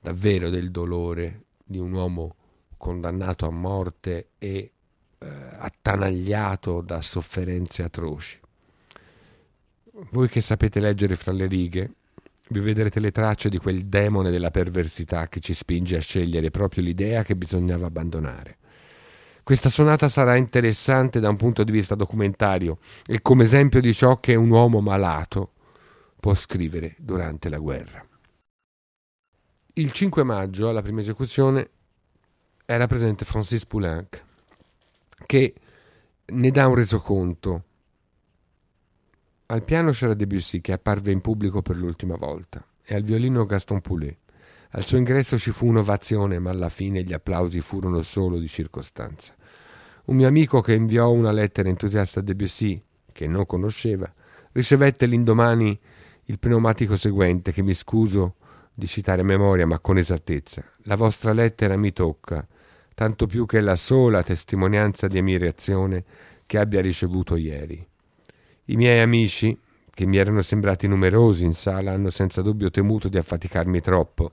davvero 0.00 0.50
del 0.50 0.72
dolore 0.72 1.42
di 1.64 1.78
un 1.78 1.92
uomo 1.92 2.34
condannato 2.76 3.46
a 3.46 3.50
morte 3.50 4.30
e 4.38 4.72
eh, 5.16 5.26
attanagliato 5.58 6.80
da 6.80 7.00
sofferenze 7.02 7.84
atroci. 7.84 8.40
Voi 10.10 10.28
che 10.28 10.40
sapete 10.40 10.80
leggere 10.80 11.14
fra 11.14 11.30
le 11.30 11.46
righe, 11.46 11.92
vi 12.48 12.60
vedrete 12.60 13.00
le 13.00 13.10
tracce 13.10 13.48
di 13.48 13.58
quel 13.58 13.86
demone 13.86 14.30
della 14.30 14.50
perversità 14.50 15.28
che 15.28 15.40
ci 15.40 15.54
spinge 15.54 15.96
a 15.96 16.00
scegliere 16.00 16.50
proprio 16.50 16.82
l'idea 16.82 17.22
che 17.22 17.36
bisognava 17.36 17.86
abbandonare. 17.86 18.58
Questa 19.42 19.68
sonata 19.68 20.08
sarà 20.08 20.36
interessante 20.36 21.20
da 21.20 21.28
un 21.28 21.36
punto 21.36 21.64
di 21.64 21.72
vista 21.72 21.94
documentario 21.94 22.78
e 23.06 23.20
come 23.20 23.44
esempio 23.44 23.80
di 23.80 23.92
ciò 23.92 24.18
che 24.18 24.34
un 24.34 24.50
uomo 24.50 24.80
malato 24.80 25.52
può 26.18 26.34
scrivere 26.34 26.94
durante 26.98 27.50
la 27.50 27.58
guerra. 27.58 28.06
Il 29.74 29.92
5 29.92 30.22
maggio, 30.22 30.68
alla 30.68 30.80
prima 30.82 31.00
esecuzione, 31.00 31.68
era 32.64 32.86
presente 32.86 33.24
Francis 33.24 33.66
Poulenc, 33.66 34.24
che 35.26 35.54
ne 36.26 36.50
dà 36.50 36.66
un 36.66 36.76
resoconto 36.76 37.64
al 39.46 39.62
piano 39.62 39.90
c'era 39.90 40.14
Debussy 40.14 40.60
che 40.60 40.72
apparve 40.72 41.12
in 41.12 41.20
pubblico 41.20 41.60
per 41.60 41.76
l'ultima 41.76 42.16
volta 42.16 42.64
e 42.82 42.94
al 42.94 43.02
violino 43.02 43.44
Gaston 43.44 43.80
Poulet. 43.80 44.16
Al 44.70 44.84
suo 44.84 44.96
ingresso 44.96 45.38
ci 45.38 45.50
fu 45.52 45.66
un'ovazione, 45.66 46.38
ma 46.38 46.50
alla 46.50 46.68
fine 46.68 47.02
gli 47.02 47.12
applausi 47.12 47.60
furono 47.60 48.02
solo 48.02 48.38
di 48.38 48.48
circostanza. 48.48 49.34
Un 50.06 50.16
mio 50.16 50.26
amico 50.26 50.60
che 50.60 50.74
inviò 50.74 51.10
una 51.10 51.30
lettera 51.30 51.68
entusiasta 51.68 52.20
a 52.20 52.22
Debussy, 52.22 52.82
che 53.12 53.26
non 53.26 53.46
conosceva, 53.46 54.12
ricevette 54.52 55.06
l'indomani 55.06 55.78
il 56.24 56.38
pneumatico 56.38 56.96
seguente, 56.96 57.52
che 57.52 57.62
mi 57.62 57.74
scuso 57.74 58.36
di 58.72 58.86
citare 58.86 59.20
a 59.20 59.24
memoria, 59.24 59.66
ma 59.66 59.78
con 59.78 59.98
esattezza. 59.98 60.64
La 60.84 60.96
vostra 60.96 61.32
lettera 61.32 61.76
mi 61.76 61.92
tocca, 61.92 62.46
tanto 62.94 63.26
più 63.26 63.46
che 63.46 63.58
è 63.58 63.60
la 63.60 63.76
sola 63.76 64.22
testimonianza 64.22 65.06
di 65.06 65.18
ammirazione 65.18 66.04
che 66.46 66.58
abbia 66.58 66.80
ricevuto 66.80 67.36
ieri. 67.36 67.86
I 68.66 68.76
miei 68.76 69.00
amici, 69.00 69.58
che 69.90 70.06
mi 70.06 70.16
erano 70.16 70.42
sembrati 70.42 70.86
numerosi 70.86 71.44
in 71.44 71.52
sala, 71.52 71.92
hanno 71.92 72.10
senza 72.10 72.42
dubbio 72.42 72.70
temuto 72.70 73.08
di 73.08 73.18
affaticarmi 73.18 73.80
troppo 73.80 74.32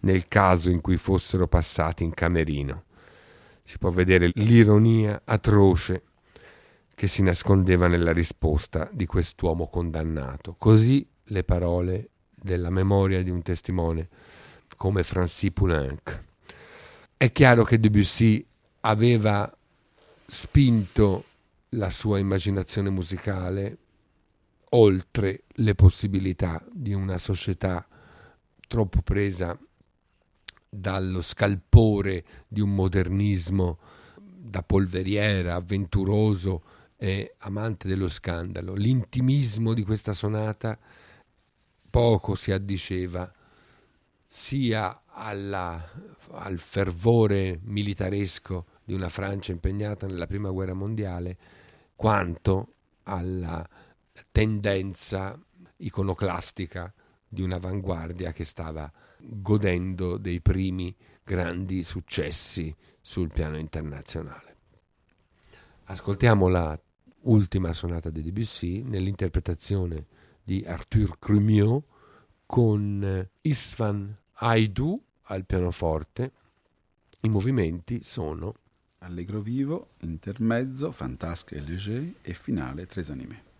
nel 0.00 0.28
caso 0.28 0.70
in 0.70 0.80
cui 0.80 0.96
fossero 0.96 1.48
passati 1.48 2.04
in 2.04 2.14
camerino. 2.14 2.84
Si 3.62 3.78
può 3.78 3.90
vedere 3.90 4.30
l'ironia 4.34 5.22
atroce 5.24 6.02
che 6.94 7.06
si 7.08 7.22
nascondeva 7.22 7.88
nella 7.88 8.12
risposta 8.12 8.88
di 8.92 9.06
quest'uomo 9.06 9.68
condannato. 9.68 10.54
Così 10.58 11.06
le 11.24 11.44
parole 11.44 12.10
della 12.34 12.70
memoria 12.70 13.22
di 13.22 13.30
un 13.30 13.42
testimone 13.42 14.08
come 14.76 15.02
Francis 15.02 15.50
Poulenc. 15.52 16.22
È 17.16 17.30
chiaro 17.32 17.64
che 17.64 17.78
Debussy 17.78 18.44
aveva 18.80 19.52
spinto 20.26 21.24
la 21.74 21.90
sua 21.90 22.18
immaginazione 22.18 22.90
musicale 22.90 23.78
oltre 24.70 25.44
le 25.46 25.74
possibilità 25.74 26.62
di 26.70 26.92
una 26.92 27.18
società 27.18 27.86
troppo 28.66 29.02
presa 29.02 29.58
dallo 30.68 31.20
scalpore 31.20 32.24
di 32.48 32.60
un 32.60 32.74
modernismo 32.74 33.78
da 34.18 34.62
polveriera, 34.62 35.54
avventuroso 35.54 36.62
e 36.96 37.34
amante 37.38 37.88
dello 37.88 38.08
scandalo. 38.08 38.74
L'intimismo 38.74 39.74
di 39.74 39.82
questa 39.82 40.14
sonata 40.14 40.78
poco 41.90 42.34
si 42.34 42.52
addiceva 42.52 43.30
sia 44.26 45.02
alla, 45.06 45.90
al 46.30 46.58
fervore 46.58 47.60
militaresco 47.64 48.66
di 48.84 48.94
una 48.94 49.08
Francia 49.08 49.52
impegnata 49.52 50.06
nella 50.06 50.26
prima 50.26 50.50
guerra 50.50 50.74
mondiale, 50.74 51.36
quanto 51.94 52.74
alla 53.04 53.66
tendenza 54.30 55.38
iconoclastica 55.78 56.92
di 57.26 57.42
un'avanguardia 57.42 58.32
che 58.32 58.44
stava 58.44 58.90
godendo 59.18 60.18
dei 60.18 60.40
primi 60.40 60.94
grandi 61.24 61.82
successi 61.82 62.74
sul 63.00 63.30
piano 63.32 63.56
internazionale. 63.58 64.56
Ascoltiamo 65.84 66.48
la 66.48 66.78
ultima 67.22 67.72
sonata 67.72 68.10
di 68.10 68.22
Debussy 68.22 68.82
nell'interpretazione 68.82 70.06
di 70.42 70.64
Arthur 70.66 71.18
Crumiot 71.18 71.84
con 72.46 73.28
Isvan 73.42 74.16
Haidou 74.32 75.00
al 75.22 75.46
pianoforte. 75.46 76.32
I 77.20 77.28
movimenti 77.28 78.02
sono 78.02 78.54
Allegro 79.04 79.40
vivo, 79.40 79.88
intermezzo, 80.02 80.92
fantasque 80.92 81.56
et 81.56 81.60
léger 81.60 82.14
e 82.22 82.32
finale 82.34 82.86
tres 82.86 83.10
animé. 83.10 83.51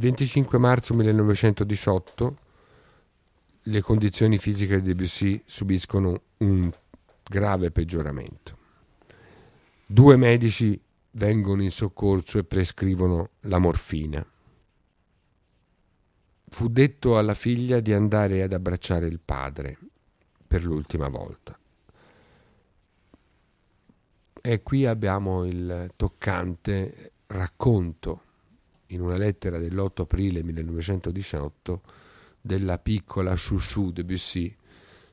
25 0.00 0.56
marzo 0.56 0.94
1918 0.94 2.38
le 3.64 3.82
condizioni 3.82 4.38
fisiche 4.38 4.80
di 4.80 4.88
Debussy 4.88 5.42
subiscono 5.44 6.22
un 6.38 6.70
grave 7.22 7.70
peggioramento. 7.70 8.56
Due 9.86 10.16
medici 10.16 10.80
vengono 11.10 11.62
in 11.62 11.70
soccorso 11.70 12.38
e 12.38 12.44
prescrivono 12.44 13.32
la 13.40 13.58
morfina. 13.58 14.24
Fu 16.48 16.68
detto 16.68 17.18
alla 17.18 17.34
figlia 17.34 17.80
di 17.80 17.92
andare 17.92 18.42
ad 18.42 18.54
abbracciare 18.54 19.06
il 19.06 19.20
padre 19.22 19.76
per 20.46 20.64
l'ultima 20.64 21.08
volta. 21.08 21.58
E 24.40 24.62
qui 24.62 24.86
abbiamo 24.86 25.44
il 25.44 25.92
toccante 25.94 27.12
racconto 27.26 28.22
in 28.90 29.00
una 29.00 29.16
lettera 29.16 29.58
dell'8 29.58 30.02
aprile 30.02 30.42
1918 30.42 31.82
della 32.40 32.78
piccola 32.78 33.34
Chouchou 33.34 33.90
Debussy 33.90 34.54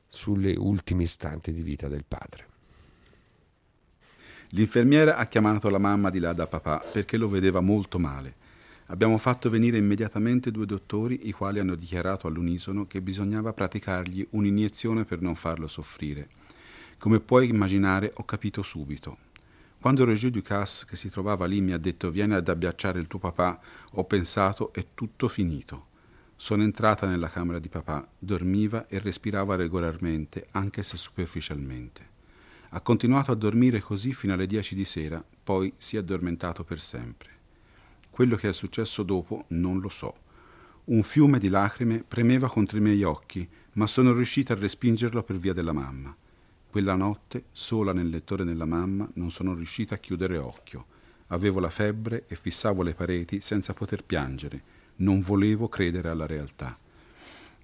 sulle 0.06 0.54
ultimi 0.56 1.04
istanti 1.04 1.52
di 1.52 1.62
vita 1.62 1.88
del 1.88 2.04
padre. 2.06 2.46
L'infermiera 4.52 5.16
ha 5.16 5.26
chiamato 5.26 5.68
la 5.68 5.78
mamma 5.78 6.08
di 6.08 6.20
là 6.20 6.32
da 6.32 6.46
papà 6.46 6.82
perché 6.92 7.18
lo 7.18 7.28
vedeva 7.28 7.60
molto 7.60 7.98
male. 7.98 8.46
Abbiamo 8.86 9.18
fatto 9.18 9.50
venire 9.50 9.76
immediatamente 9.76 10.50
due 10.50 10.64
dottori, 10.64 11.28
i 11.28 11.32
quali 11.32 11.58
hanno 11.58 11.74
dichiarato 11.74 12.26
all'unisono 12.26 12.86
che 12.86 13.02
bisognava 13.02 13.52
praticargli 13.52 14.26
un'iniezione 14.30 15.04
per 15.04 15.20
non 15.20 15.34
farlo 15.34 15.68
soffrire. 15.68 16.28
Come 16.96 17.20
puoi 17.20 17.50
immaginare, 17.50 18.10
ho 18.14 18.24
capito 18.24 18.62
subito. 18.62 19.18
Quando 19.80 20.04
Roger 20.04 20.30
Ducasse, 20.30 20.86
che 20.86 20.96
si 20.96 21.08
trovava 21.08 21.46
lì, 21.46 21.60
mi 21.60 21.72
ha 21.72 21.78
detto 21.78 22.10
vieni 22.10 22.34
ad 22.34 22.48
abbracciare 22.48 22.98
il 22.98 23.06
tuo 23.06 23.20
papà, 23.20 23.60
ho 23.92 24.04
pensato 24.04 24.72
è 24.72 24.86
tutto 24.92 25.28
finito. 25.28 25.86
Sono 26.34 26.64
entrata 26.64 27.06
nella 27.06 27.30
camera 27.30 27.60
di 27.60 27.68
papà, 27.68 28.06
dormiva 28.18 28.88
e 28.88 28.98
respirava 28.98 29.54
regolarmente, 29.54 30.46
anche 30.50 30.82
se 30.82 30.96
superficialmente. 30.96 32.16
Ha 32.70 32.80
continuato 32.80 33.30
a 33.30 33.36
dormire 33.36 33.80
così 33.80 34.12
fino 34.12 34.32
alle 34.32 34.48
dieci 34.48 34.74
di 34.74 34.84
sera, 34.84 35.24
poi 35.44 35.72
si 35.78 35.94
è 35.94 36.00
addormentato 36.00 36.64
per 36.64 36.80
sempre. 36.80 37.30
Quello 38.10 38.34
che 38.34 38.48
è 38.48 38.52
successo 38.52 39.04
dopo 39.04 39.44
non 39.48 39.78
lo 39.78 39.88
so. 39.88 40.26
Un 40.86 41.04
fiume 41.04 41.38
di 41.38 41.48
lacrime 41.48 42.02
premeva 42.06 42.48
contro 42.48 42.78
i 42.78 42.80
miei 42.80 43.04
occhi, 43.04 43.48
ma 43.74 43.86
sono 43.86 44.12
riuscita 44.12 44.54
a 44.54 44.56
respingerlo 44.56 45.22
per 45.22 45.36
via 45.36 45.52
della 45.52 45.72
mamma. 45.72 46.14
Quella 46.70 46.94
notte, 46.94 47.44
sola 47.50 47.92
nel 47.92 48.10
lettore 48.10 48.44
della 48.44 48.66
mamma, 48.66 49.08
non 49.14 49.30
sono 49.30 49.54
riuscita 49.54 49.94
a 49.94 49.98
chiudere 49.98 50.36
occhio. 50.36 50.86
Avevo 51.28 51.60
la 51.60 51.70
febbre 51.70 52.24
e 52.28 52.34
fissavo 52.34 52.82
le 52.82 52.94
pareti 52.94 53.40
senza 53.40 53.72
poter 53.72 54.04
piangere. 54.04 54.62
Non 54.96 55.20
volevo 55.20 55.68
credere 55.68 56.10
alla 56.10 56.26
realtà. 56.26 56.76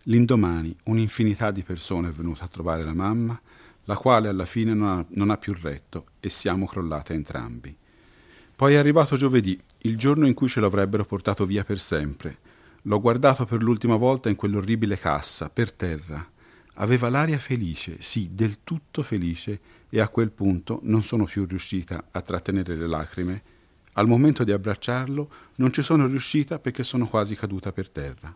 L'indomani 0.05 0.75
un'infinità 0.85 1.51
di 1.51 1.63
persone 1.63 2.09
è 2.09 2.13
venuta 2.13 2.45
a 2.45 2.49
trovare 2.49 2.83
la 2.83 2.95
mamma, 2.95 3.41
la 3.85 3.97
quale 3.97 4.29
alla 4.29 4.47
fine 4.47 4.75
non 4.75 4.89
ha, 4.89 5.05
non 5.11 5.31
ha 5.31 5.37
più 5.37 5.55
retto 5.59 6.07
e 6.21 6.31
siamo 6.31 6.67
crollate 6.67 7.13
entrambi. 7.13 7.77
Poi 8.57 8.75
è 8.75 8.77
arrivato 8.77 9.17
giovedì, 9.17 9.61
il 9.79 9.99
giorno 9.99 10.27
in 10.27 10.35
cui 10.35 10.49
ce 10.49 10.61
l'avrebbero 10.61 11.05
portato 11.05 11.45
via 11.45 11.65
per 11.65 11.79
sempre. 11.79 12.39
L'ho 12.83 13.01
guardato 13.01 13.45
per 13.45 13.63
l'ultima 13.63 13.97
volta 13.97 14.29
in 14.29 14.37
quell'orribile 14.37 14.99
cassa, 14.99 15.51
per 15.51 15.73
terra. 15.73 16.27
Aveva 16.75 17.09
l'aria 17.09 17.39
felice, 17.39 18.01
sì, 18.01 18.31
del 18.33 18.65
tutto 18.65 19.03
felice, 19.03 19.61
e 19.89 20.01
a 20.01 20.09
quel 20.09 20.31
punto 20.31 20.81
non 20.83 21.03
sono 21.03 21.25
più 21.25 21.45
riuscita 21.47 22.07
a 22.11 22.21
trattenere 22.21 22.75
le 22.75 22.89
lacrime. 22.89 23.43
Al 23.93 24.09
momento 24.09 24.43
di 24.43 24.51
abbracciarlo 24.51 25.31
non 25.57 25.73
ci 25.73 25.83
sono 25.83 26.07
riuscita 26.07 26.59
perché 26.59 26.83
sono 26.83 27.07
quasi 27.07 27.37
caduta 27.37 27.71
per 27.71 27.91
terra. 27.91 28.35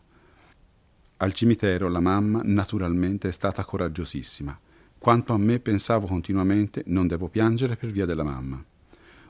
Al 1.16 1.32
cimitero 1.32 1.88
la 1.88 1.98
mamma, 1.98 2.42
naturalmente, 2.44 3.28
è 3.28 3.32
stata 3.32 3.64
coraggiosissima. 3.64 4.56
Quanto 4.98 5.32
a 5.32 5.38
me 5.38 5.58
pensavo 5.58 6.06
continuamente 6.06 6.84
non 6.86 7.08
devo 7.08 7.26
piangere 7.26 7.76
per 7.76 7.90
via 7.90 8.06
della 8.06 8.22
mamma. 8.22 8.64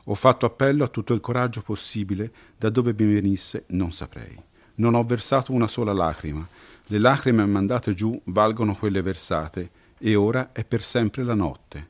Ho 0.04 0.14
fatto 0.14 0.44
appello 0.44 0.84
a 0.84 0.88
tutto 0.88 1.14
il 1.14 1.20
coraggio 1.20 1.62
possibile, 1.62 2.30
da 2.58 2.68
dove 2.68 2.94
mi 2.96 3.12
venisse 3.12 3.64
non 3.68 3.92
saprei. 3.92 4.38
Non 4.76 4.94
ho 4.94 5.02
versato 5.04 5.52
una 5.52 5.66
sola 5.66 5.94
lacrima. 5.94 6.46
Le 6.90 6.98
lacrime 6.98 7.44
mandate 7.44 7.92
giù 7.92 8.18
valgono 8.24 8.74
quelle 8.74 9.02
versate, 9.02 9.70
e 9.98 10.14
ora 10.14 10.52
è 10.52 10.64
per 10.64 10.82
sempre 10.82 11.22
la 11.22 11.34
notte. 11.34 11.86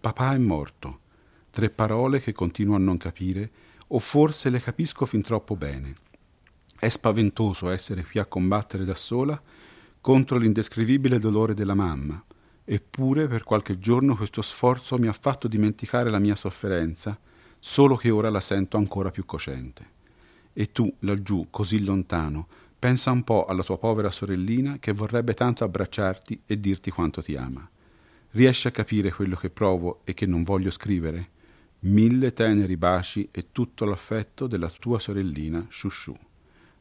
Papà 0.00 0.34
è 0.34 0.38
morto. 0.38 0.98
Tre 1.48 1.70
parole 1.70 2.20
che 2.20 2.32
continuo 2.32 2.74
a 2.74 2.80
non 2.80 2.96
capire, 2.96 3.50
o 3.86 4.00
forse 4.00 4.50
le 4.50 4.60
capisco 4.60 5.04
fin 5.04 5.22
troppo 5.22 5.54
bene. 5.54 5.94
È 6.76 6.88
spaventoso 6.88 7.70
essere 7.70 8.04
qui 8.04 8.18
a 8.18 8.24
combattere 8.24 8.84
da 8.84 8.96
sola 8.96 9.40
contro 10.00 10.38
l'indescrivibile 10.38 11.20
dolore 11.20 11.54
della 11.54 11.74
mamma, 11.74 12.20
eppure 12.64 13.28
per 13.28 13.44
qualche 13.44 13.78
giorno 13.78 14.16
questo 14.16 14.42
sforzo 14.42 14.98
mi 14.98 15.06
ha 15.06 15.12
fatto 15.12 15.46
dimenticare 15.46 16.10
la 16.10 16.18
mia 16.18 16.34
sofferenza 16.34 17.16
solo 17.60 17.94
che 17.94 18.10
ora 18.10 18.28
la 18.28 18.40
sento 18.40 18.76
ancora 18.76 19.12
più 19.12 19.24
cosciente. 19.24 19.90
E 20.52 20.72
tu, 20.72 20.92
laggiù, 21.00 21.46
così 21.48 21.84
lontano, 21.84 22.48
pensa 22.82 23.12
un 23.12 23.22
po' 23.22 23.44
alla 23.44 23.62
tua 23.62 23.78
povera 23.78 24.10
sorellina 24.10 24.80
che 24.80 24.90
vorrebbe 24.90 25.34
tanto 25.34 25.62
abbracciarti 25.62 26.42
e 26.46 26.58
dirti 26.58 26.90
quanto 26.90 27.22
ti 27.22 27.36
ama. 27.36 27.70
Riesci 28.30 28.66
a 28.66 28.72
capire 28.72 29.12
quello 29.12 29.36
che 29.36 29.50
provo 29.50 30.00
e 30.02 30.14
che 30.14 30.26
non 30.26 30.42
voglio 30.42 30.72
scrivere? 30.72 31.28
Mille 31.82 32.32
teneri 32.32 32.76
baci 32.76 33.28
e 33.30 33.52
tutto 33.52 33.84
l'affetto 33.84 34.48
della 34.48 34.68
tua 34.68 34.98
sorellina 34.98 35.64
Shushu. 35.70 36.12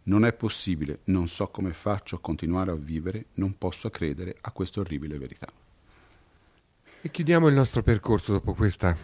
Non 0.06 0.26
è 0.26 0.34
possibile, 0.34 1.02
non 1.04 1.28
so 1.28 1.49
come 1.49 1.72
faccio 1.72 2.16
a 2.16 2.20
continuare 2.20 2.72
a 2.72 2.76
vivere, 2.76 3.26
non 3.36 3.56
posso 3.60 3.88
credere 3.91 4.36
a 4.41 4.49
questa 4.49 4.80
orribile 4.80 5.20
verità. 5.20 5.54
E 6.99 7.12
chiudiamo 7.12 7.47
il 7.47 7.54
nostro 7.54 7.84
percorso 7.84 8.32
dopo 8.32 8.56
questa 8.56 8.97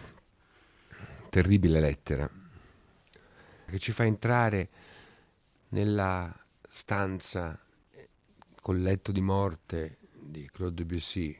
terribile 1.30 1.78
lettera 1.78 2.28
che 3.66 3.78
ci 3.78 3.92
fa 3.92 4.04
entrare 4.04 4.68
nella 5.68 6.34
stanza 6.68 7.58
col 8.60 8.80
letto 8.80 9.10
di 9.10 9.22
morte 9.22 9.96
di 10.12 10.46
Claude 10.52 10.74
Debussy 10.74 11.36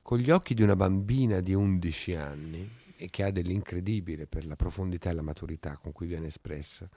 con 0.00 0.18
gli 0.18 0.30
occhi 0.30 0.54
di 0.54 0.62
una 0.62 0.76
bambina 0.76 1.40
di 1.40 1.52
11 1.52 2.14
anni 2.14 2.70
e 2.96 3.10
che 3.10 3.24
ha 3.24 3.30
dell'incredibile 3.32 4.26
per 4.26 4.46
la 4.46 4.54
profondità 4.54 5.10
e 5.10 5.14
la 5.14 5.22
maturità 5.22 5.76
con 5.76 5.90
cui 5.90 6.06
viene 6.06 6.28
espressa. 6.28 6.88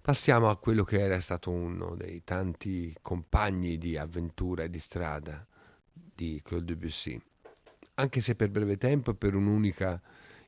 Passiamo 0.00 0.50
a 0.50 0.56
quello 0.56 0.82
che 0.82 1.00
era 1.00 1.20
stato 1.20 1.50
uno 1.50 1.94
dei 1.94 2.24
tanti 2.24 2.94
compagni 3.00 3.78
di 3.78 3.96
avventura 3.96 4.64
e 4.64 4.70
di 4.70 4.80
strada 4.80 5.46
di 5.92 6.40
Claude 6.42 6.66
Debussy, 6.66 7.20
anche 7.94 8.20
se 8.20 8.34
per 8.34 8.50
breve 8.50 8.76
tempo 8.76 9.12
e 9.12 9.14
per 9.14 9.34
un'unica 9.34 10.02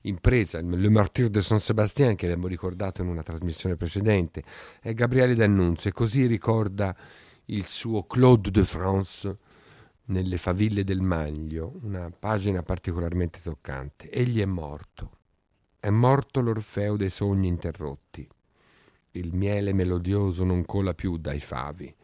impresa, 0.09 0.61
Le 0.61 0.89
Martyr 0.89 1.29
de 1.29 1.43
Saint-Sébastien 1.43 2.15
che 2.15 2.27
abbiamo 2.27 2.47
ricordato 2.47 3.03
in 3.03 3.09
una 3.09 3.23
trasmissione 3.23 3.77
precedente, 3.77 4.43
è 4.81 4.93
Gabriele 4.95 5.35
D'Annunzio 5.35 5.91
e 5.91 5.93
così 5.93 6.27
ricorda 6.27 6.97
il 7.47 7.65
suo 7.65 8.05
Claude 8.05 8.51
de 8.51 8.65
France 8.65 9.39
nelle 10.07 10.37
faville 10.37 10.85
del 10.85 11.01
Maglio, 11.01 11.79
una 11.83 12.11
pagina 12.17 12.63
particolarmente 12.63 13.41
toccante. 13.43 14.11
Egli 14.11 14.41
è 14.41 14.45
morto. 14.45 15.19
È 15.79 15.91
morto 15.91 16.41
l'Orfeo 16.41 16.97
dei 16.97 17.11
sogni 17.11 17.49
interrotti. 17.49 18.29
Il 19.13 19.35
miele 19.35 19.73
melodioso 19.73 20.45
non 20.45 20.65
cola 20.65 20.95
più 20.95 21.17
dai 21.17 21.41
favi. 21.41 21.95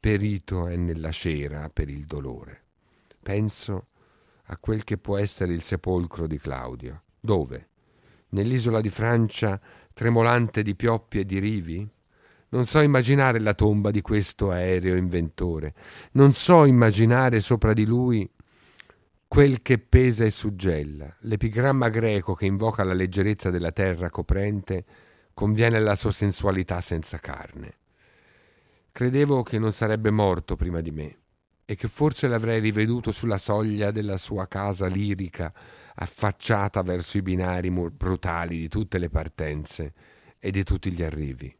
Perito 0.00 0.66
è 0.66 0.76
nella 0.76 1.10
cera 1.10 1.68
per 1.70 1.88
il 1.88 2.04
dolore. 2.04 2.64
Penso 3.22 3.88
a 4.44 4.56
quel 4.58 4.84
che 4.84 4.98
può 4.98 5.16
essere 5.16 5.52
il 5.52 5.62
sepolcro 5.62 6.26
di 6.26 6.38
Claudio. 6.38 7.02
Dove? 7.20 7.68
Nell'isola 8.30 8.80
di 8.80 8.90
Francia 8.90 9.60
tremolante 9.92 10.62
di 10.62 10.74
pioppi 10.74 11.20
e 11.20 11.24
di 11.24 11.38
rivi? 11.38 11.88
Non 12.50 12.64
so 12.64 12.80
immaginare 12.80 13.40
la 13.40 13.54
tomba 13.54 13.90
di 13.90 14.00
questo 14.00 14.50
aereo 14.50 14.96
inventore. 14.96 15.74
Non 16.12 16.32
so 16.32 16.64
immaginare 16.64 17.40
sopra 17.40 17.72
di 17.72 17.84
lui 17.84 18.28
quel 19.26 19.60
che 19.60 19.78
pesa 19.78 20.24
e 20.24 20.30
suggella. 20.30 21.14
L'epigramma 21.20 21.90
greco 21.90 22.34
che 22.34 22.46
invoca 22.46 22.82
la 22.84 22.94
leggerezza 22.94 23.50
della 23.50 23.72
terra 23.72 24.08
coprente 24.08 24.84
conviene 25.34 25.76
alla 25.76 25.94
sua 25.94 26.10
sensualità 26.10 26.80
senza 26.80 27.18
carne. 27.18 27.76
Credevo 28.90 29.42
che 29.42 29.58
non 29.58 29.72
sarebbe 29.72 30.10
morto 30.10 30.56
prima 30.56 30.80
di 30.80 30.90
me 30.90 31.18
e 31.66 31.74
che 31.76 31.86
forse 31.86 32.26
l'avrei 32.26 32.60
riveduto 32.60 33.12
sulla 33.12 33.36
soglia 33.36 33.90
della 33.90 34.16
sua 34.16 34.48
casa 34.48 34.86
lirica 34.86 35.52
affacciata 36.00 36.82
verso 36.82 37.18
i 37.18 37.22
binari 37.22 37.70
brutali 37.70 38.58
di 38.58 38.68
tutte 38.68 38.98
le 38.98 39.08
partenze 39.08 39.92
e 40.38 40.50
di 40.50 40.62
tutti 40.62 40.92
gli 40.92 41.02
arrivi. 41.02 41.54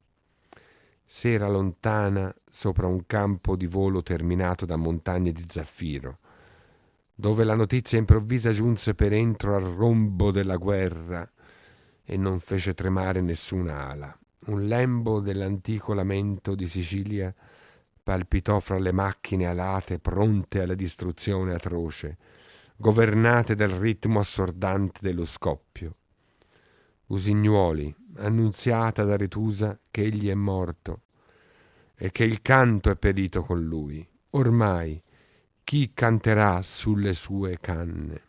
Sera 1.05 1.49
lontana 1.49 2.33
sopra 2.49 2.87
un 2.87 3.07
campo 3.07 3.57
di 3.57 3.67
volo 3.67 4.03
terminato 4.03 4.67
da 4.67 4.77
montagne 4.77 5.33
di 5.33 5.45
zaffiro, 5.49 6.19
dove 7.15 7.43
la 7.45 7.55
notizia 7.55 7.99
improvvisa 7.99 8.53
giunse 8.53 8.95
per 8.95 9.13
entro 9.13 9.57
al 9.57 9.63
rombo 9.63 10.31
della 10.31 10.57
guerra 10.57 11.29
e 12.05 12.17
non 12.17 12.39
fece 12.39 12.75
tremare 12.75 13.21
nessuna 13.21 13.89
ala. 13.89 14.17
Un 14.47 14.67
lembo 14.67 15.21
dell'antico 15.21 15.95
lamento 15.95 16.55
di 16.55 16.69
Sicilia 16.69 17.35
palpitò 18.03 18.61
fra 18.61 18.79
le 18.79 18.93
macchine 18.93 19.47
alate 19.47 19.99
pronte 19.99 20.63
alla 20.63 20.75
distruzione 20.75 21.55
atroce 21.55 22.17
governate 22.81 23.57
dal 23.57 23.71
ritmo 23.71 24.21
assordante 24.21 25.01
dello 25.03 25.25
scoppio. 25.25 25.97
Usignuoli, 27.07 27.93
annunziata 28.19 29.03
da 29.03 29.17
Retusa 29.17 29.77
che 29.91 30.03
egli 30.03 30.29
è 30.29 30.35
morto 30.35 31.03
e 31.97 32.13
che 32.13 32.23
il 32.23 32.41
canto 32.41 32.89
è 32.89 32.97
perito 32.97 33.43
con 33.43 33.65
lui. 33.65 34.09
Ormai 34.31 35.03
chi 35.65 35.91
canterà 35.93 36.63
sulle 36.63 37.15
sue 37.15 37.59
canne? 37.59 38.23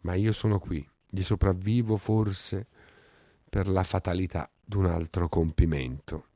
Ma 0.00 0.14
io 0.14 0.32
sono 0.32 0.58
qui, 0.58 0.86
gli 1.08 1.22
sopravvivo 1.22 1.96
forse 1.96 2.66
per 3.48 3.68
la 3.68 3.84
fatalità 3.84 4.50
d'un 4.64 4.86
altro 4.86 5.28
compimento. 5.28 6.30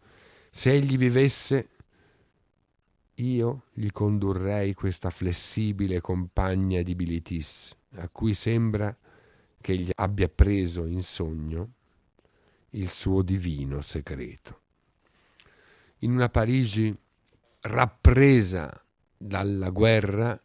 Se 0.49 0.71
egli 0.71 0.97
vivesse, 0.97 1.71
io 3.21 3.65
gli 3.73 3.91
condurrei 3.91 4.75
questa 4.75 5.11
flessibile 5.11 6.01
compagna 6.01 6.83
di 6.83 6.95
Bilitis, 6.95 7.77
a 7.97 8.09
cui 8.09 8.35
sembra 8.35 8.97
che 9.61 9.73
egli 9.73 9.91
abbia 9.95 10.29
preso 10.29 10.87
in 10.87 11.03
sogno 11.03 11.73
il 12.71 12.89
suo 12.89 13.23
divino 13.23 13.81
segreto. 13.83 14.61
In 15.99 16.13
una 16.13 16.29
Parigi 16.29 16.97
rappresa 17.63 18.85
dalla 19.17 19.71
guerra, 19.71 20.41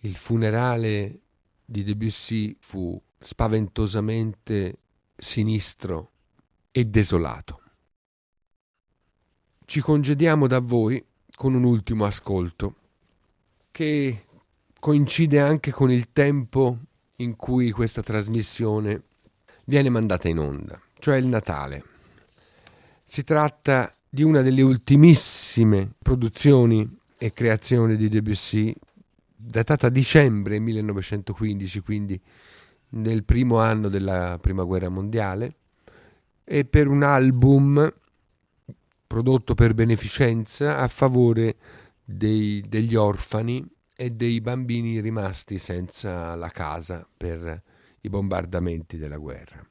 il 0.00 0.14
funerale 0.14 1.20
di 1.64 1.82
Debussy 1.82 2.56
fu 2.60 3.00
spaventosamente 3.18 4.78
sinistro 5.16 6.12
e 6.70 6.84
desolato. 6.86 7.60
Ci 9.64 9.80
congediamo 9.80 10.46
da 10.46 10.60
voi 10.60 11.04
con 11.36 11.54
un 11.54 11.64
ultimo 11.64 12.06
ascolto 12.06 12.74
che 13.70 14.24
coincide 14.80 15.38
anche 15.38 15.70
con 15.70 15.90
il 15.90 16.10
tempo 16.12 16.78
in 17.16 17.36
cui 17.36 17.70
questa 17.70 18.02
trasmissione 18.02 19.02
viene 19.64 19.90
mandata 19.90 20.28
in 20.28 20.38
onda, 20.38 20.80
cioè 20.98 21.16
il 21.16 21.26
Natale. 21.26 21.84
Si 23.04 23.22
tratta 23.22 23.94
di 24.08 24.22
una 24.22 24.40
delle 24.40 24.62
ultimissime 24.62 25.92
produzioni 25.98 26.98
e 27.18 27.32
creazioni 27.32 27.96
di 27.96 28.08
Debussy, 28.08 28.74
datata 29.34 29.90
dicembre 29.90 30.58
1915, 30.58 31.80
quindi 31.80 32.20
nel 32.90 33.24
primo 33.24 33.58
anno 33.58 33.88
della 33.88 34.38
Prima 34.40 34.62
Guerra 34.62 34.88
Mondiale, 34.88 35.54
e 36.44 36.64
per 36.64 36.86
un 36.86 37.02
album 37.02 37.92
prodotto 39.06 39.54
per 39.54 39.74
beneficenza 39.74 40.78
a 40.78 40.88
favore 40.88 41.56
dei, 42.04 42.62
degli 42.66 42.94
orfani 42.94 43.66
e 43.94 44.10
dei 44.10 44.40
bambini 44.40 45.00
rimasti 45.00 45.58
senza 45.58 46.34
la 46.34 46.50
casa 46.50 47.08
per 47.16 47.62
i 48.00 48.08
bombardamenti 48.08 48.98
della 48.98 49.18
guerra. 49.18 49.66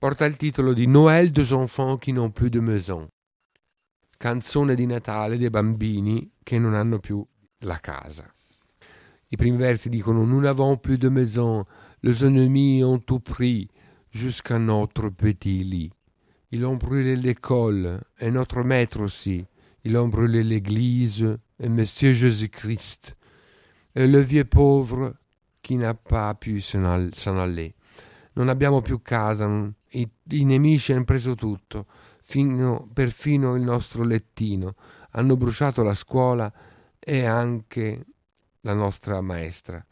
porta 0.00 0.24
il 0.24 0.36
titolo 0.36 0.72
di 0.72 0.86
Noël 0.86 1.30
des 1.30 1.52
enfants 1.52 1.98
qui 1.98 2.12
n'ont 2.12 2.32
plus 2.32 2.48
de 2.48 2.58
maison, 2.58 3.06
canzone 4.16 4.74
di 4.74 4.86
Natale 4.86 5.36
dei 5.36 5.50
bambini 5.50 6.32
che 6.42 6.58
non 6.58 6.72
hanno 6.72 6.98
più 6.98 7.22
la 7.64 7.78
casa. 7.80 8.24
I 9.28 9.36
primi 9.36 9.58
versi 9.58 9.90
dicono 9.90 10.24
Nous 10.24 10.40
n'avons 10.40 10.78
plus 10.78 10.96
de 10.96 11.10
maison, 11.10 11.66
les 12.00 12.24
ennemis 12.24 12.82
ont 12.82 13.04
tout 13.04 13.20
pris, 13.20 13.68
jusqu'à 14.10 14.56
notre 14.56 15.10
petit 15.10 15.62
lit. 15.64 15.92
Ils 16.52 16.64
ont 16.64 16.76
brûlé 16.76 17.14
l'école, 17.14 18.00
et 18.18 18.30
notre 18.30 18.62
maître 18.64 19.00
aussi. 19.00 19.46
Ils 19.84 19.96
ont 19.96 20.08
brûlé 20.08 20.42
l'église, 20.42 21.38
et 21.60 21.68
Monsieur 21.68 22.12
Jésus-Christ. 22.12 23.16
E 23.96 24.06
le 24.06 24.20
vieux 24.20 24.44
pauvre 24.44 25.14
chi 25.62 25.76
n'a 25.76 25.94
pas 25.94 26.34
pu 26.34 26.60
s'en 26.60 26.84
aller. 27.38 27.74
Non 28.34 28.48
abbiamo 28.48 28.82
più 28.82 29.00
casa, 29.00 29.46
i, 29.92 30.08
i 30.30 30.44
nemici 30.44 30.92
hanno 30.92 31.04
preso 31.04 31.34
tutto, 31.36 31.86
fino, 32.22 32.88
perfino 32.92 33.54
il 33.54 33.62
nostro 33.62 34.02
lettino. 34.02 34.74
Hanno 35.12 35.36
bruciato 35.36 35.84
la 35.84 35.94
scuola 35.94 36.52
e 36.98 37.24
anche 37.26 38.06
la 38.62 38.74
nostra 38.74 39.20
maestra. 39.20 39.84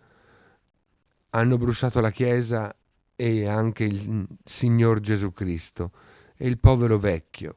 Hanno 1.31 1.57
bruciato 1.57 2.01
la 2.01 2.11
chiesa 2.11 2.75
e 3.15 3.47
anche 3.47 3.85
il 3.85 4.27
Signor 4.45 4.99
Gesù 4.99 5.33
Cristo 5.33 5.93
e 6.39 6.47
il 6.47 6.59
povero 6.59 6.99
vecchio 6.99 7.57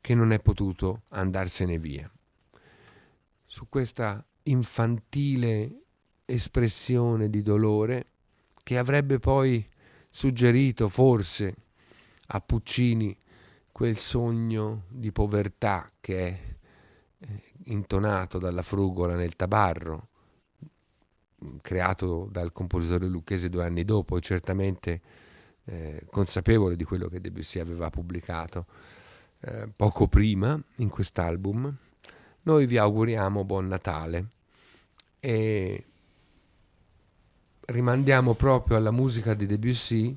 che 0.00 0.14
non 0.14 0.30
è 0.30 0.38
potuto 0.38 1.04
andarsene 1.08 1.78
via. 1.78 2.08
Su 3.46 3.66
questa 3.68 4.22
infantile 4.44 5.80
espressione 6.26 7.30
di 7.30 7.42
dolore 7.42 8.06
che 8.62 8.76
avrebbe 8.76 9.18
poi 9.18 9.66
suggerito 10.10 10.88
forse 10.88 11.54
a 12.26 12.40
Puccini 12.40 13.16
quel 13.72 13.96
sogno 13.96 14.84
di 14.88 15.10
povertà 15.10 15.90
che 16.00 16.26
è 16.28 16.40
eh, 17.18 17.42
intonato 17.64 18.38
dalla 18.38 18.62
frugola 18.62 19.16
nel 19.16 19.34
tabarro, 19.36 20.08
creato 21.62 22.28
dal 22.30 22.52
compositore 22.52 23.06
lucchese 23.06 23.48
due 23.48 23.64
anni 23.64 23.84
dopo 23.84 24.16
e 24.16 24.20
certamente 24.20 25.00
eh, 25.66 26.04
consapevole 26.10 26.76
di 26.76 26.84
quello 26.84 27.08
che 27.08 27.20
Debussy 27.20 27.58
aveva 27.58 27.90
pubblicato 27.90 28.66
eh, 29.40 29.68
poco 29.74 30.06
prima 30.08 30.60
in 30.76 30.88
quest'album, 30.88 31.74
noi 32.42 32.66
vi 32.66 32.76
auguriamo 32.76 33.44
buon 33.44 33.68
Natale 33.68 34.26
e 35.20 35.84
rimandiamo 37.66 38.34
proprio 38.34 38.76
alla 38.76 38.90
musica 38.90 39.34
di 39.34 39.46
Debussy 39.46 40.16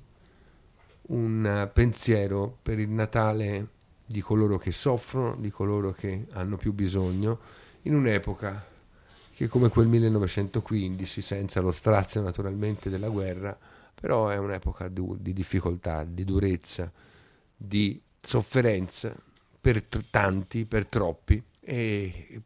un 1.08 1.70
pensiero 1.74 2.58
per 2.62 2.80
il 2.80 2.90
Natale 2.90 3.68
di 4.06 4.22
coloro 4.22 4.58
che 4.58 4.72
soffrono, 4.72 5.36
di 5.36 5.50
coloro 5.50 5.92
che 5.92 6.28
hanno 6.32 6.58
più 6.58 6.74
bisogno, 6.74 7.40
in 7.84 7.96
un'epoca 7.96 8.66
che 9.34 9.48
come 9.48 9.70
quel 9.70 9.88
1915, 9.88 11.22
senza 11.22 11.62
lo 11.62 11.72
strazio 11.72 12.22
naturalmente 12.22 12.90
della 12.90 13.10
guerra, 13.10 13.56
però 14.00 14.30
è 14.30 14.38
un'epoca 14.38 14.88
di, 14.88 15.04
di 15.20 15.34
difficoltà, 15.34 16.04
di 16.04 16.24
durezza, 16.24 16.92
di 17.56 18.00
sofferenza 18.22 19.16
per 19.60 19.84
tanti, 20.10 20.66
per 20.66 20.86
troppi, 20.86 21.42
e 21.60 22.42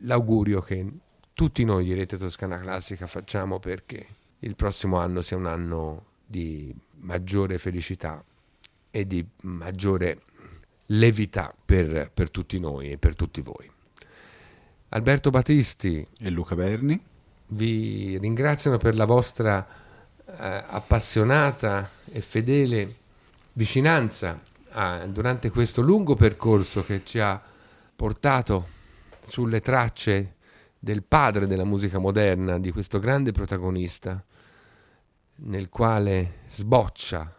l'augurio 0.00 0.60
che 0.60 0.86
tutti 1.34 1.64
noi 1.64 1.84
di 1.84 1.94
Rete 1.94 2.16
Toscana 2.16 2.58
Classica 2.58 3.06
facciamo 3.06 3.58
perché 3.58 4.06
il 4.40 4.54
prossimo 4.54 4.98
anno 4.98 5.20
sia 5.20 5.36
un 5.36 5.46
anno 5.46 6.06
di 6.24 6.74
maggiore 7.00 7.58
felicità 7.58 8.24
e 8.90 9.06
di 9.06 9.24
maggiore 9.42 10.22
levità 10.86 11.54
per, 11.64 12.10
per 12.12 12.30
tutti 12.30 12.58
noi 12.58 12.92
e 12.92 12.98
per 12.98 13.14
tutti 13.16 13.40
voi. 13.40 13.70
Alberto 14.90 15.30
Battisti 15.30 16.06
e 16.18 16.30
Luca 16.30 16.54
Berni 16.54 16.98
vi 17.48 18.16
ringraziano 18.18 18.78
per 18.78 18.94
la 18.94 19.04
vostra 19.04 19.66
eh, 20.36 20.64
appassionata 20.66 21.88
e 22.12 22.20
fedele 22.20 22.94
vicinanza 23.54 24.40
a, 24.70 25.06
durante 25.06 25.50
questo 25.50 25.80
lungo 25.80 26.14
percorso 26.16 26.84
che 26.84 27.02
ci 27.04 27.18
ha 27.18 27.40
portato 27.96 28.68
sulle 29.26 29.60
tracce 29.60 30.34
del 30.78 31.02
padre 31.02 31.46
della 31.46 31.64
musica 31.64 31.98
moderna, 31.98 32.58
di 32.58 32.70
questo 32.70 32.98
grande 32.98 33.32
protagonista, 33.32 34.22
nel 35.36 35.68
quale 35.68 36.40
sboccia 36.48 37.34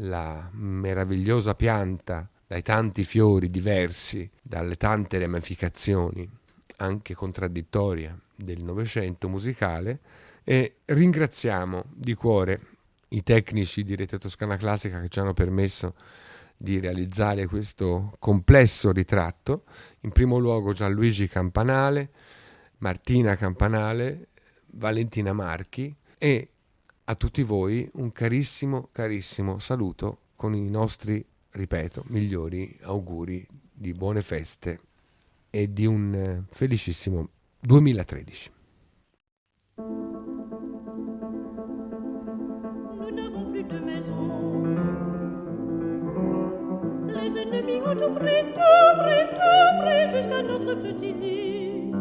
la 0.00 0.48
meravigliosa 0.52 1.54
pianta 1.54 2.28
dai 2.46 2.62
tanti 2.62 3.02
fiori 3.02 3.50
diversi, 3.50 4.28
dalle 4.40 4.76
tante 4.76 5.18
ramificazioni, 5.18 6.28
anche 6.76 7.14
contraddittoria, 7.14 8.16
del 8.36 8.62
Novecento 8.62 9.28
musicale, 9.28 9.98
e 10.48 10.76
ringraziamo 10.84 11.86
di 11.92 12.14
cuore 12.14 12.60
i 13.08 13.24
tecnici 13.24 13.82
di 13.82 13.96
Rete 13.96 14.16
Toscana 14.16 14.56
Classica 14.56 15.00
che 15.00 15.08
ci 15.08 15.18
hanno 15.18 15.34
permesso 15.34 15.96
di 16.56 16.78
realizzare 16.78 17.48
questo 17.48 18.14
complesso 18.20 18.92
ritratto, 18.92 19.64
in 20.02 20.12
primo 20.12 20.38
luogo 20.38 20.72
Gianluigi 20.72 21.26
Campanale, 21.26 22.10
Martina 22.78 23.34
Campanale, 23.34 24.28
Valentina 24.66 25.32
Marchi 25.32 25.92
e 26.16 26.50
a 27.02 27.14
tutti 27.16 27.42
voi 27.42 27.90
un 27.94 28.12
carissimo, 28.12 28.88
carissimo 28.92 29.58
saluto 29.58 30.18
con 30.36 30.54
i 30.54 30.70
nostri, 30.70 31.26
ripeto, 31.50 32.04
migliori 32.06 32.78
auguri 32.82 33.44
di 33.72 33.92
buone 33.92 34.22
feste 34.22 34.78
e 35.50 35.72
di 35.72 35.86
un 35.86 36.44
felicissimo 36.48 37.30
2013. 37.58 38.50
Tout 47.94 48.14
près, 48.14 48.42
tout 48.54 49.00
près, 49.02 49.28
tout 49.28 49.82
près, 49.82 50.10
jusqu'à 50.10 50.42
notre 50.42 50.74
petit 50.74 51.12
lit. 51.12 51.92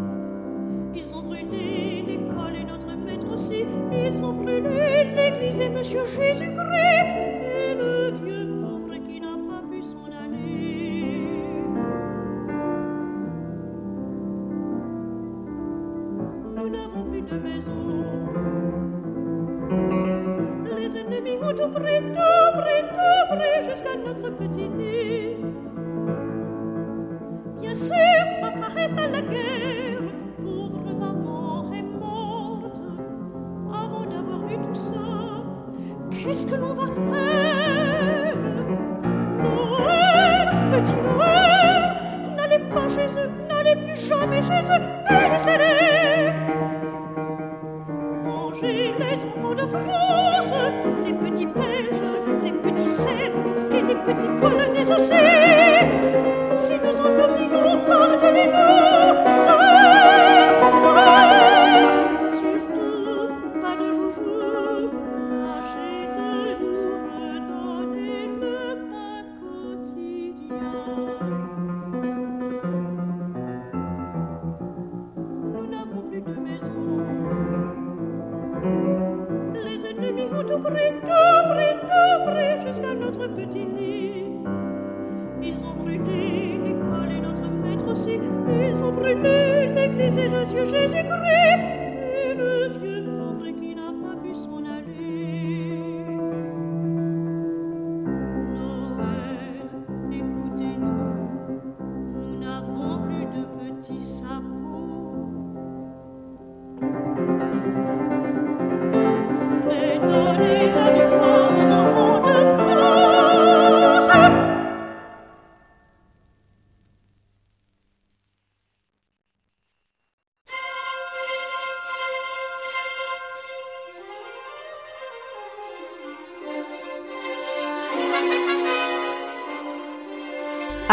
Ils 0.96 1.16
ont 1.16 1.22
brûlé 1.22 2.04
l'école 2.08 2.56
et 2.56 2.64
notre 2.64 2.96
maître 2.96 3.32
aussi. 3.34 3.66
Ils 3.92 4.24
ont 4.24 4.34
brûlé 4.34 5.04
l'église 5.16 5.60
et 5.60 5.70
Monsieur 5.70 6.06
Jésus-Christ 6.06 6.56
et 7.56 7.76
le 7.76 8.12
vieux 8.24 8.48
pauvre 8.62 8.96
qui 9.08 9.20
n'a 9.20 9.36
pas 9.48 9.62
pu 9.70 9.84
s'en 9.84 10.06
aller. 10.06 11.44
Nous 16.56 16.70
n'avons 16.70 17.04
plus 17.12 17.22
de 17.22 17.38
maison. 17.38 17.72
Les 20.78 20.98
ennemis 20.98 21.38
ont 21.42 21.54
tout 21.54 21.72
pris, 21.74 22.00
tout 22.00 22.60
pris, 22.60 22.82
tout 22.90 23.36
pris, 23.36 23.70
jusqu'à 23.70 23.96
notre 23.98 24.30
petit 24.32 24.70
lit 24.70 25.65
sûr, 27.76 27.96
papa 28.42 28.68
est 28.78 29.00
à 29.00 29.08
la 29.10 29.22
guerre, 29.22 30.02
pauvre 30.38 30.94
maman 30.98 31.74
est 31.74 31.82
morte. 32.00 32.82
Avant 33.70 34.06
d'avoir 34.06 34.40
vu 34.48 34.56
tout 34.58 34.76
ça, 34.76 35.06
qu'est-ce 36.12 36.48
que 36.48 36.56
l'on 36.56 36.74
va 36.74 36.86
faire? 36.86 38.36
Noël, 39.44 40.48
petit 40.72 40.96
Noël, 40.96 41.98
n'allez 42.38 42.60
pas 42.60 42.88
chez 42.90 43.10
eux, 43.20 43.30
n'allez 43.50 43.76
plus 43.76 44.08
jamais 44.08 44.42
chez 44.42 44.64
eux, 44.72 44.82
laissez-les 45.32 46.32
Mangez 48.24 48.94
les 49.00 49.24
enfants 49.24 49.56
de 49.56 49.66
France, 49.70 50.54
les 51.06 51.14
petits 51.14 51.48
pêches, 51.48 52.04
les 52.44 52.54
petits 52.54 52.86
cerfs 52.86 53.34
et 53.72 53.82
les 53.82 53.96
petits 53.96 54.34
polonais 54.40 54.92
aussi. 54.92 55.14
Si 56.56 56.74
nous 56.80 57.02
en 57.02 57.35
Domino, 58.26 59.65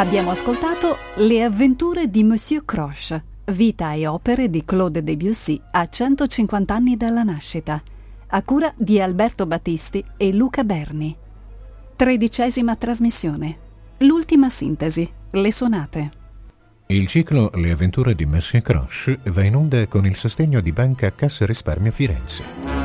Abbiamo 0.03 0.33
ascoltato 0.33 0.99
Le 1.19 1.45
avventure 1.45 2.11
di 2.11 2.25
Monsieur 2.25 2.65
Croche, 2.65 3.23
vita 3.53 3.93
e 3.93 4.09
opere 4.09 4.51
di 4.51 4.65
Claude 4.65 5.01
Debussy 5.01 5.61
a 5.71 5.89
150 5.89 6.75
anni 6.75 6.97
dalla 6.97 7.23
nascita, 7.23 7.81
a 8.27 8.43
cura 8.43 8.75
di 8.77 9.01
Alberto 9.01 9.47
Battisti 9.47 10.05
e 10.17 10.33
Luca 10.33 10.65
Berni. 10.65 11.17
Tredicesima 11.95 12.75
trasmissione. 12.75 13.59
L'ultima 13.99 14.49
sintesi, 14.49 15.09
le 15.31 15.53
sonate. 15.53 16.11
Il 16.87 17.07
ciclo 17.07 17.53
Le 17.55 17.71
avventure 17.71 18.17
di 18.17 18.27
Monsieur 18.27 18.61
Croche 18.61 19.21
va 19.27 19.45
in 19.45 19.55
onda 19.55 19.87
con 19.87 20.05
il 20.05 20.17
sostegno 20.17 20.61
di 20.61 20.73
Banca 20.73 21.15
Cassa 21.15 21.47
Risparmio 21.47 21.93
Firenze. 21.93 22.82